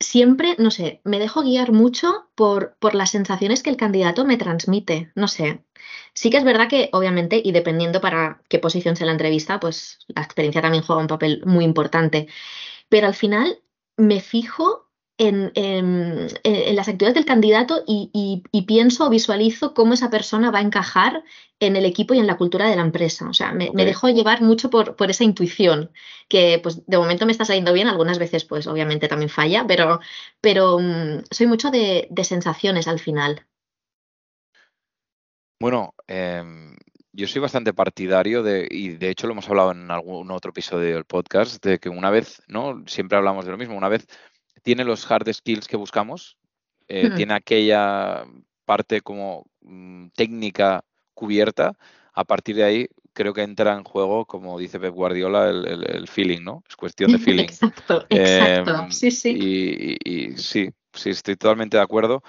siempre, 0.00 0.56
no 0.58 0.70
sé, 0.70 1.00
me 1.04 1.18
dejo 1.18 1.42
guiar 1.42 1.72
mucho 1.72 2.28
por, 2.34 2.76
por 2.78 2.94
las 2.94 3.10
sensaciones 3.10 3.62
que 3.62 3.70
el 3.70 3.76
candidato 3.76 4.24
me 4.24 4.36
transmite, 4.36 5.12
no 5.14 5.28
sé. 5.28 5.64
Sí 6.14 6.30
que 6.30 6.36
es 6.38 6.44
verdad 6.44 6.68
que, 6.68 6.90
obviamente, 6.92 7.40
y 7.44 7.52
dependiendo 7.52 8.00
para 8.00 8.42
qué 8.48 8.58
posición 8.58 8.96
sea 8.96 9.06
la 9.06 9.12
entrevista, 9.12 9.60
pues 9.60 9.98
la 10.08 10.22
experiencia 10.22 10.62
también 10.62 10.84
juega 10.84 11.02
un 11.02 11.08
papel 11.08 11.42
muy 11.46 11.64
importante. 11.64 12.28
Pero 12.88 13.06
al 13.08 13.14
final 13.14 13.62
me 13.96 14.20
fijo 14.20 14.83
en, 15.18 16.28
las 16.74 16.88
actividades 16.88 17.14
del 17.14 17.24
candidato 17.24 17.82
y, 17.86 18.42
pienso 18.66 19.06
o 19.06 19.10
visualizo 19.10 19.74
cómo 19.74 19.94
esa 19.94 20.10
persona 20.10 20.50
va 20.50 20.58
a 20.58 20.62
encajar 20.62 21.22
en 21.60 21.76
el 21.76 21.84
equipo 21.84 22.14
y 22.14 22.18
en 22.18 22.26
la 22.26 22.36
cultura 22.36 22.68
de 22.68 22.76
la 22.76 22.82
empresa. 22.82 23.28
O 23.28 23.34
sea, 23.34 23.52
me, 23.52 23.70
dejo 23.72 24.08
llevar 24.08 24.42
mucho 24.42 24.70
por, 24.70 24.96
por, 24.96 25.10
esa 25.10 25.24
intuición, 25.24 25.90
que 26.28 26.58
pues 26.62 26.84
de 26.86 26.98
momento 26.98 27.26
me 27.26 27.32
está 27.32 27.44
saliendo 27.44 27.72
bien, 27.72 27.88
algunas 27.88 28.18
veces 28.18 28.44
pues 28.44 28.66
obviamente 28.66 29.08
también 29.08 29.30
falla, 29.30 29.64
pero, 29.66 30.00
pero 30.40 30.78
mm, 30.80 31.24
soy 31.30 31.46
mucho 31.46 31.70
de, 31.70 32.08
sensaciones 32.22 32.88
al 32.88 32.98
final. 32.98 33.46
Bueno, 35.60 35.94
em, 36.08 36.74
yo 37.12 37.28
soy 37.28 37.40
bastante 37.40 37.72
partidario 37.72 38.42
de, 38.42 38.66
y 38.68 38.88
de 38.88 39.10
hecho 39.10 39.26
lo 39.26 39.32
hemos 39.32 39.48
hablado 39.48 39.70
en 39.70 39.90
algún 39.90 40.30
otro 40.30 40.50
episodio 40.50 40.94
del 40.94 41.04
podcast, 41.04 41.64
de 41.64 41.78
que 41.78 41.88
una 41.88 42.10
vez, 42.10 42.42
¿no? 42.48 42.82
Siempre 42.86 43.16
hablamos 43.16 43.44
de 43.44 43.52
lo 43.52 43.56
mismo, 43.56 43.76
una 43.76 43.88
vez 43.88 44.06
tiene 44.62 44.84
los 44.84 45.10
hard 45.10 45.32
skills 45.32 45.66
que 45.66 45.76
buscamos, 45.76 46.36
eh, 46.88 47.10
tiene 47.16 47.34
aquella 47.34 48.24
parte 48.64 49.00
como 49.00 49.46
mm, 49.60 50.08
técnica 50.14 50.84
cubierta, 51.14 51.76
a 52.12 52.24
partir 52.24 52.56
de 52.56 52.64
ahí 52.64 52.88
creo 53.14 53.32
que 53.32 53.42
entra 53.42 53.74
en 53.74 53.84
juego, 53.84 54.26
como 54.26 54.58
dice 54.58 54.78
Pep 54.78 54.92
Guardiola, 54.92 55.48
el, 55.48 56.08
feeling, 56.08 56.42
¿no? 56.42 56.62
Es 56.68 56.76
cuestión 56.76 57.12
de 57.12 57.18
feeling. 57.18 57.44
Exacto, 57.44 58.04
exacto. 58.10 58.74
Em, 58.74 58.90
sí, 58.90 59.10
sí. 59.10 59.98
Y, 60.04 60.36
sí, 60.36 60.70
sí, 60.92 61.10
estoy 61.10 61.36
totalmente 61.36 61.76
de 61.76 61.82
acuerdo. 61.82 62.22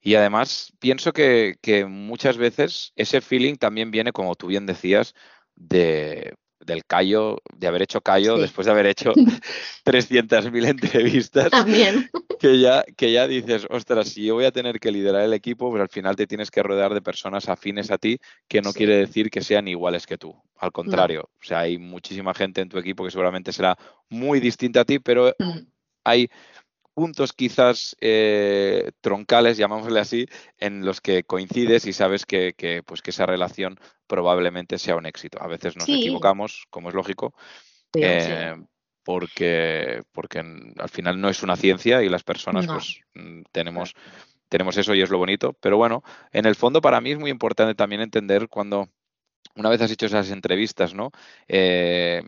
Y 0.00 0.14
además 0.14 0.72
pienso 0.78 1.12
que, 1.12 1.56
que, 1.60 1.84
muchas 1.84 2.36
veces 2.36 2.92
ese 2.96 3.20
feeling 3.20 3.56
también 3.56 3.90
viene, 3.90 4.12
como 4.12 4.34
tú 4.34 4.48
bien 4.48 4.66
decías, 4.66 5.14
de 5.54 6.34
del 6.64 6.84
callo, 6.84 7.38
de 7.56 7.66
haber 7.66 7.82
hecho 7.82 8.00
callo, 8.00 8.38
después 8.38 8.66
de 8.66 8.72
haber 8.72 8.86
hecho 8.86 9.12
300.000 9.84 10.66
entrevistas, 10.66 11.50
También. 11.50 12.10
Que, 12.42 12.58
ya, 12.58 12.84
que 12.96 13.12
ya 13.12 13.28
dices, 13.28 13.68
ostras, 13.70 14.08
si 14.08 14.24
yo 14.24 14.34
voy 14.34 14.46
a 14.46 14.50
tener 14.50 14.80
que 14.80 14.90
liderar 14.90 15.22
el 15.22 15.32
equipo, 15.32 15.70
pues 15.70 15.80
al 15.80 15.88
final 15.88 16.16
te 16.16 16.26
tienes 16.26 16.50
que 16.50 16.60
rodear 16.60 16.92
de 16.92 17.00
personas 17.00 17.48
afines 17.48 17.92
a 17.92 17.98
ti, 17.98 18.18
que 18.48 18.60
no 18.60 18.72
quiere 18.72 18.96
decir 18.96 19.30
que 19.30 19.42
sean 19.42 19.68
iguales 19.68 20.08
que 20.08 20.18
tú. 20.18 20.34
Al 20.56 20.72
contrario, 20.72 21.30
o 21.40 21.44
sea, 21.44 21.60
hay 21.60 21.78
muchísima 21.78 22.34
gente 22.34 22.60
en 22.60 22.68
tu 22.68 22.78
equipo 22.78 23.04
que 23.04 23.12
seguramente 23.12 23.52
será 23.52 23.78
muy 24.08 24.40
distinta 24.40 24.80
a 24.80 24.84
ti, 24.84 24.98
pero 24.98 25.32
mm. 25.38 25.58
hay 26.02 26.30
puntos 26.94 27.32
quizás 27.32 27.96
eh, 28.00 28.92
troncales, 29.00 29.56
llamámosle 29.56 30.00
así, 30.00 30.26
en 30.58 30.84
los 30.84 31.00
que 31.00 31.24
coincides 31.24 31.86
y 31.86 31.92
sabes 31.92 32.26
que, 32.26 32.82
pues 32.86 33.02
que 33.02 33.10
esa 33.10 33.26
relación 33.26 33.78
probablemente 34.06 34.78
sea 34.78 34.96
un 34.96 35.06
éxito. 35.06 35.42
A 35.42 35.46
veces 35.46 35.76
nos 35.76 35.88
equivocamos, 35.88 36.66
como 36.70 36.88
es 36.88 36.94
lógico, 36.94 37.34
eh, 37.94 38.54
porque, 39.02 40.02
porque 40.12 40.38
al 40.38 40.88
final 40.88 41.20
no 41.20 41.28
es 41.28 41.42
una 41.42 41.56
ciencia 41.56 42.02
y 42.02 42.08
las 42.08 42.22
personas 42.22 42.66
pues 42.66 43.00
tenemos, 43.50 43.94
tenemos 44.48 44.76
eso 44.76 44.94
y 44.94 45.02
es 45.02 45.10
lo 45.10 45.18
bonito. 45.18 45.54
Pero 45.60 45.76
bueno, 45.76 46.02
en 46.30 46.46
el 46.46 46.54
fondo 46.54 46.80
para 46.80 47.00
mí 47.00 47.12
es 47.12 47.18
muy 47.18 47.30
importante 47.30 47.74
también 47.74 48.02
entender 48.02 48.48
cuando 48.48 48.88
una 49.56 49.68
vez 49.68 49.80
has 49.82 49.90
hecho 49.90 50.06
esas 50.06 50.30
entrevistas, 50.30 50.94
¿no? 50.94 51.10
Eh, 51.48 52.22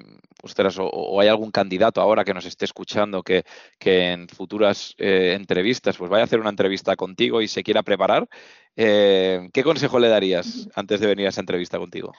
o, 0.78 1.20
hay 1.20 1.28
algún 1.28 1.50
candidato 1.50 2.00
ahora 2.00 2.24
que 2.24 2.34
nos 2.34 2.44
esté 2.44 2.64
escuchando 2.64 3.22
que, 3.22 3.44
en 3.80 4.28
futuras 4.28 4.94
eh, 4.98 5.34
entrevistas, 5.34 5.96
pues 5.96 6.10
vaya 6.10 6.22
a 6.22 6.24
hacer 6.24 6.40
una 6.40 6.50
entrevista 6.50 6.96
contigo 6.96 7.40
y 7.40 7.48
se 7.48 7.62
quiera 7.62 7.82
preparar, 7.82 8.28
eh, 8.76 9.48
¿qué 9.52 9.62
consejo 9.62 9.98
le 9.98 10.08
darías 10.08 10.68
antes 10.74 11.00
de 11.00 11.06
venir 11.06 11.26
a 11.26 11.30
esa 11.30 11.40
entrevista 11.40 11.78
contigo? 11.78 12.12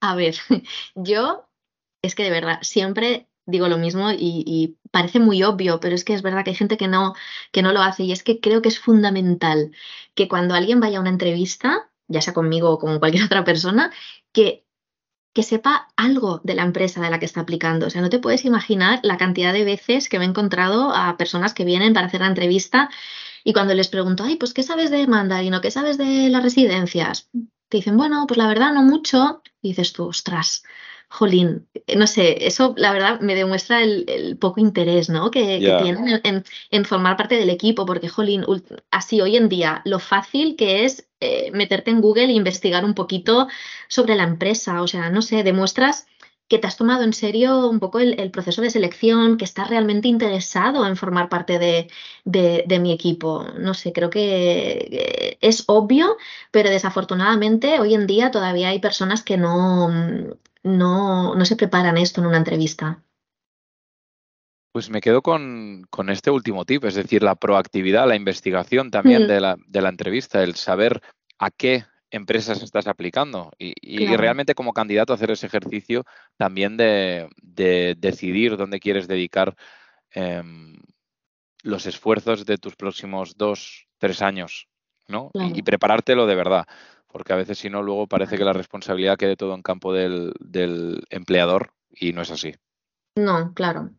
A 0.00 0.14
ver, 0.14 0.36
yo 0.94 1.48
es 2.02 2.14
que 2.14 2.24
de 2.24 2.30
verdad 2.30 2.58
siempre 2.62 3.28
digo 3.46 3.68
lo 3.68 3.78
mismo 3.78 4.10
y, 4.12 4.76
parece 4.90 5.20
muy 5.20 5.42
obvio, 5.42 5.80
pero 5.80 5.94
es 5.94 6.04
que 6.04 6.14
es 6.14 6.22
verdad 6.22 6.44
que 6.44 6.50
hay 6.50 6.56
gente 6.56 6.78
que 6.78 6.88
no, 6.88 7.14
que 7.52 7.62
no 7.62 7.72
lo 7.72 7.82
hace 7.82 8.04
y 8.04 8.12
es 8.12 8.22
que 8.22 8.40
creo 8.40 8.62
que 8.62 8.68
es 8.68 8.78
fundamental 8.78 9.70
que 10.14 10.28
cuando 10.28 10.54
alguien 10.54 10.80
vaya 10.80 10.98
a 10.98 11.00
una 11.00 11.10
entrevista, 11.10 11.90
ya 12.08 12.22
sea 12.22 12.32
conmigo 12.32 12.70
o 12.70 12.78
con 12.78 12.98
cualquier 12.98 13.24
otra 13.26 13.44
persona, 13.44 13.92
que, 14.32 14.66
que 15.34 15.42
sepa 15.42 15.88
algo 15.96 16.40
de 16.44 16.54
la 16.54 16.62
empresa 16.62 17.00
de 17.00 17.10
la 17.10 17.18
que 17.18 17.26
está 17.26 17.40
aplicando. 17.40 17.86
O 17.86 17.90
sea, 17.90 18.02
no 18.02 18.10
te 18.10 18.18
puedes 18.18 18.44
imaginar 18.44 19.00
la 19.02 19.16
cantidad 19.16 19.52
de 19.52 19.64
veces 19.64 20.08
que 20.08 20.18
me 20.18 20.24
he 20.24 20.28
encontrado 20.28 20.94
a 20.94 21.16
personas 21.16 21.54
que 21.54 21.64
vienen 21.64 21.94
para 21.94 22.06
hacer 22.06 22.20
la 22.20 22.28
entrevista 22.28 22.90
y 23.44 23.52
cuando 23.52 23.74
les 23.74 23.88
pregunto, 23.88 24.24
ay, 24.24 24.36
pues, 24.36 24.52
¿qué 24.52 24.62
sabes 24.62 24.90
de 24.90 25.06
Mandarino? 25.06 25.60
¿Qué 25.60 25.70
sabes 25.70 25.96
de 25.96 26.28
las 26.28 26.42
residencias? 26.42 27.30
Te 27.68 27.78
dicen, 27.78 27.96
bueno, 27.96 28.26
pues 28.26 28.36
la 28.36 28.46
verdad 28.46 28.72
no 28.72 28.82
mucho. 28.82 29.42
Y 29.62 29.68
dices 29.68 29.92
tú, 29.92 30.08
ostras, 30.08 30.62
jolín, 31.08 31.66
no 31.96 32.06
sé, 32.06 32.46
eso 32.46 32.74
la 32.76 32.92
verdad 32.92 33.20
me 33.20 33.34
demuestra 33.34 33.82
el, 33.82 34.36
poco 34.38 34.60
interés 34.60 35.08
¿no? 35.08 35.30
que, 35.30 35.58
tienen 35.82 36.44
en, 36.70 36.84
formar 36.84 37.16
parte 37.16 37.36
del 37.36 37.50
equipo, 37.50 37.86
porque, 37.86 38.08
jolín, 38.08 38.44
así 38.90 39.20
hoy 39.20 39.36
en 39.36 39.48
día, 39.48 39.80
lo 39.84 39.98
fácil 39.98 40.54
que 40.56 40.84
es 40.84 41.08
eh, 41.20 41.50
meterte 41.52 41.90
en 41.90 42.00
Google 42.00 42.26
e 42.26 42.32
investigar 42.32 42.84
un 42.84 42.94
poquito 42.94 43.48
sobre 43.88 44.16
la 44.16 44.24
empresa, 44.24 44.82
o 44.82 44.86
sea, 44.86 45.10
no 45.10 45.22
sé, 45.22 45.42
demuestras 45.42 46.06
que 46.48 46.58
te 46.58 46.66
has 46.66 46.76
tomado 46.76 47.04
en 47.04 47.12
serio 47.12 47.68
un 47.68 47.78
poco 47.78 47.98
el, 47.98 48.30
proceso 48.30 48.62
de 48.62 48.70
selección, 48.70 49.36
que 49.36 49.44
estás 49.44 49.68
realmente 49.68 50.08
interesado 50.08 50.86
en 50.86 50.96
formar 50.96 51.28
parte 51.28 51.58
de, 51.58 52.78
mi 52.80 52.92
equipo. 52.92 53.44
No 53.58 53.74
sé, 53.74 53.92
creo 53.92 54.08
que 54.08 55.36
es 55.42 55.64
obvio, 55.66 56.16
pero 56.50 56.70
desafortunadamente 56.70 57.80
hoy 57.80 57.94
en 57.94 58.06
día 58.06 58.30
todavía 58.30 58.70
hay 58.70 58.78
personas 58.78 59.22
que 59.22 59.36
no, 59.36 59.90
no, 60.62 61.34
no 61.34 61.44
se 61.44 61.56
preparan 61.56 61.96
esto 61.96 62.20
en 62.20 62.26
una 62.26 62.38
entrevista. 62.38 63.02
Pues 64.72 64.90
me 64.90 65.00
quedo 65.00 65.22
con, 65.22 65.88
este 66.08 66.30
último 66.30 66.64
tip, 66.64 66.84
es 66.84 66.94
decir, 66.94 67.22
la 67.22 67.34
proactividad, 67.34 68.06
la 68.06 68.16
investigación 68.16 68.90
también 68.90 69.24
mm. 69.24 69.26
de, 69.26 69.40
la, 69.40 69.56
de, 69.66 69.82
la, 69.82 69.88
entrevista, 69.88 70.42
el 70.42 70.54
saber 70.54 71.00
a 71.38 71.50
qué 71.50 71.84
empresas 72.10 72.62
estás 72.62 72.86
aplicando 72.86 73.50
y, 73.58 74.06
realmente 74.16 74.54
como 74.54 74.72
candidato 74.72 75.12
hacer 75.12 75.30
ese 75.30 75.46
ejercicio 75.46 76.04
también 76.36 76.76
de, 76.76 77.28
decidir 77.98 78.56
dónde 78.56 78.80
quieres 78.80 79.08
dedicar 79.08 79.54
em, 80.10 80.76
los 81.62 81.86
esfuerzos 81.86 82.46
de 82.46 82.56
tus 82.56 82.76
próximos 82.76 83.36
dos, 83.36 83.88
tres 83.98 84.22
años, 84.22 84.68
¿no? 85.06 85.30
Y, 85.34 85.62
preparártelo 85.62 86.26
de 86.26 86.34
verdad, 86.34 86.66
porque 87.10 87.32
a 87.32 87.36
veces 87.36 87.58
si 87.58 87.70
no, 87.70 87.82
luego 87.82 88.06
parece 88.06 88.36
que 88.36 88.44
la 88.44 88.52
responsabilidad 88.52 89.16
quede 89.16 89.36
todo 89.36 89.54
en 89.54 89.62
campo 89.62 89.92
del, 89.92 90.32
del 90.40 91.02
empleador 91.10 91.72
y 91.90 92.12
no 92.12 92.22
es 92.22 92.30
así. 92.30 92.54
No, 93.16 93.52
claro, 93.54 93.90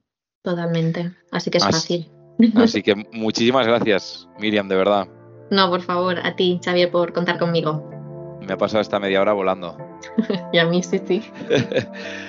totalmente. 0.42 1.12
Así 1.32 1.52
que 1.52 1.58
es 1.58 1.64
fácil. 1.66 2.10
Así 2.56 2.82
que 2.82 2.96
muchísimas 3.12 3.68
gracias, 3.68 4.30
Miriam, 4.40 4.68
de 4.68 4.76
verdad. 4.76 5.08
No, 5.52 5.70
por 5.70 5.82
favor, 5.82 6.20
a 6.24 6.36
ti, 6.36 6.60
Xavier, 6.64 6.92
por 6.92 7.12
contar 7.12 7.40
conmigo. 7.40 7.90
Me 8.42 8.54
ha 8.54 8.58
pasado 8.58 8.82
esta 8.82 9.00
media 9.00 9.22
hora 9.22 9.34
volando. 9.34 9.78
y 10.54 10.58
a 10.58 10.66
mí 10.66 10.84
sí, 10.84 11.02
sí. 11.06 11.24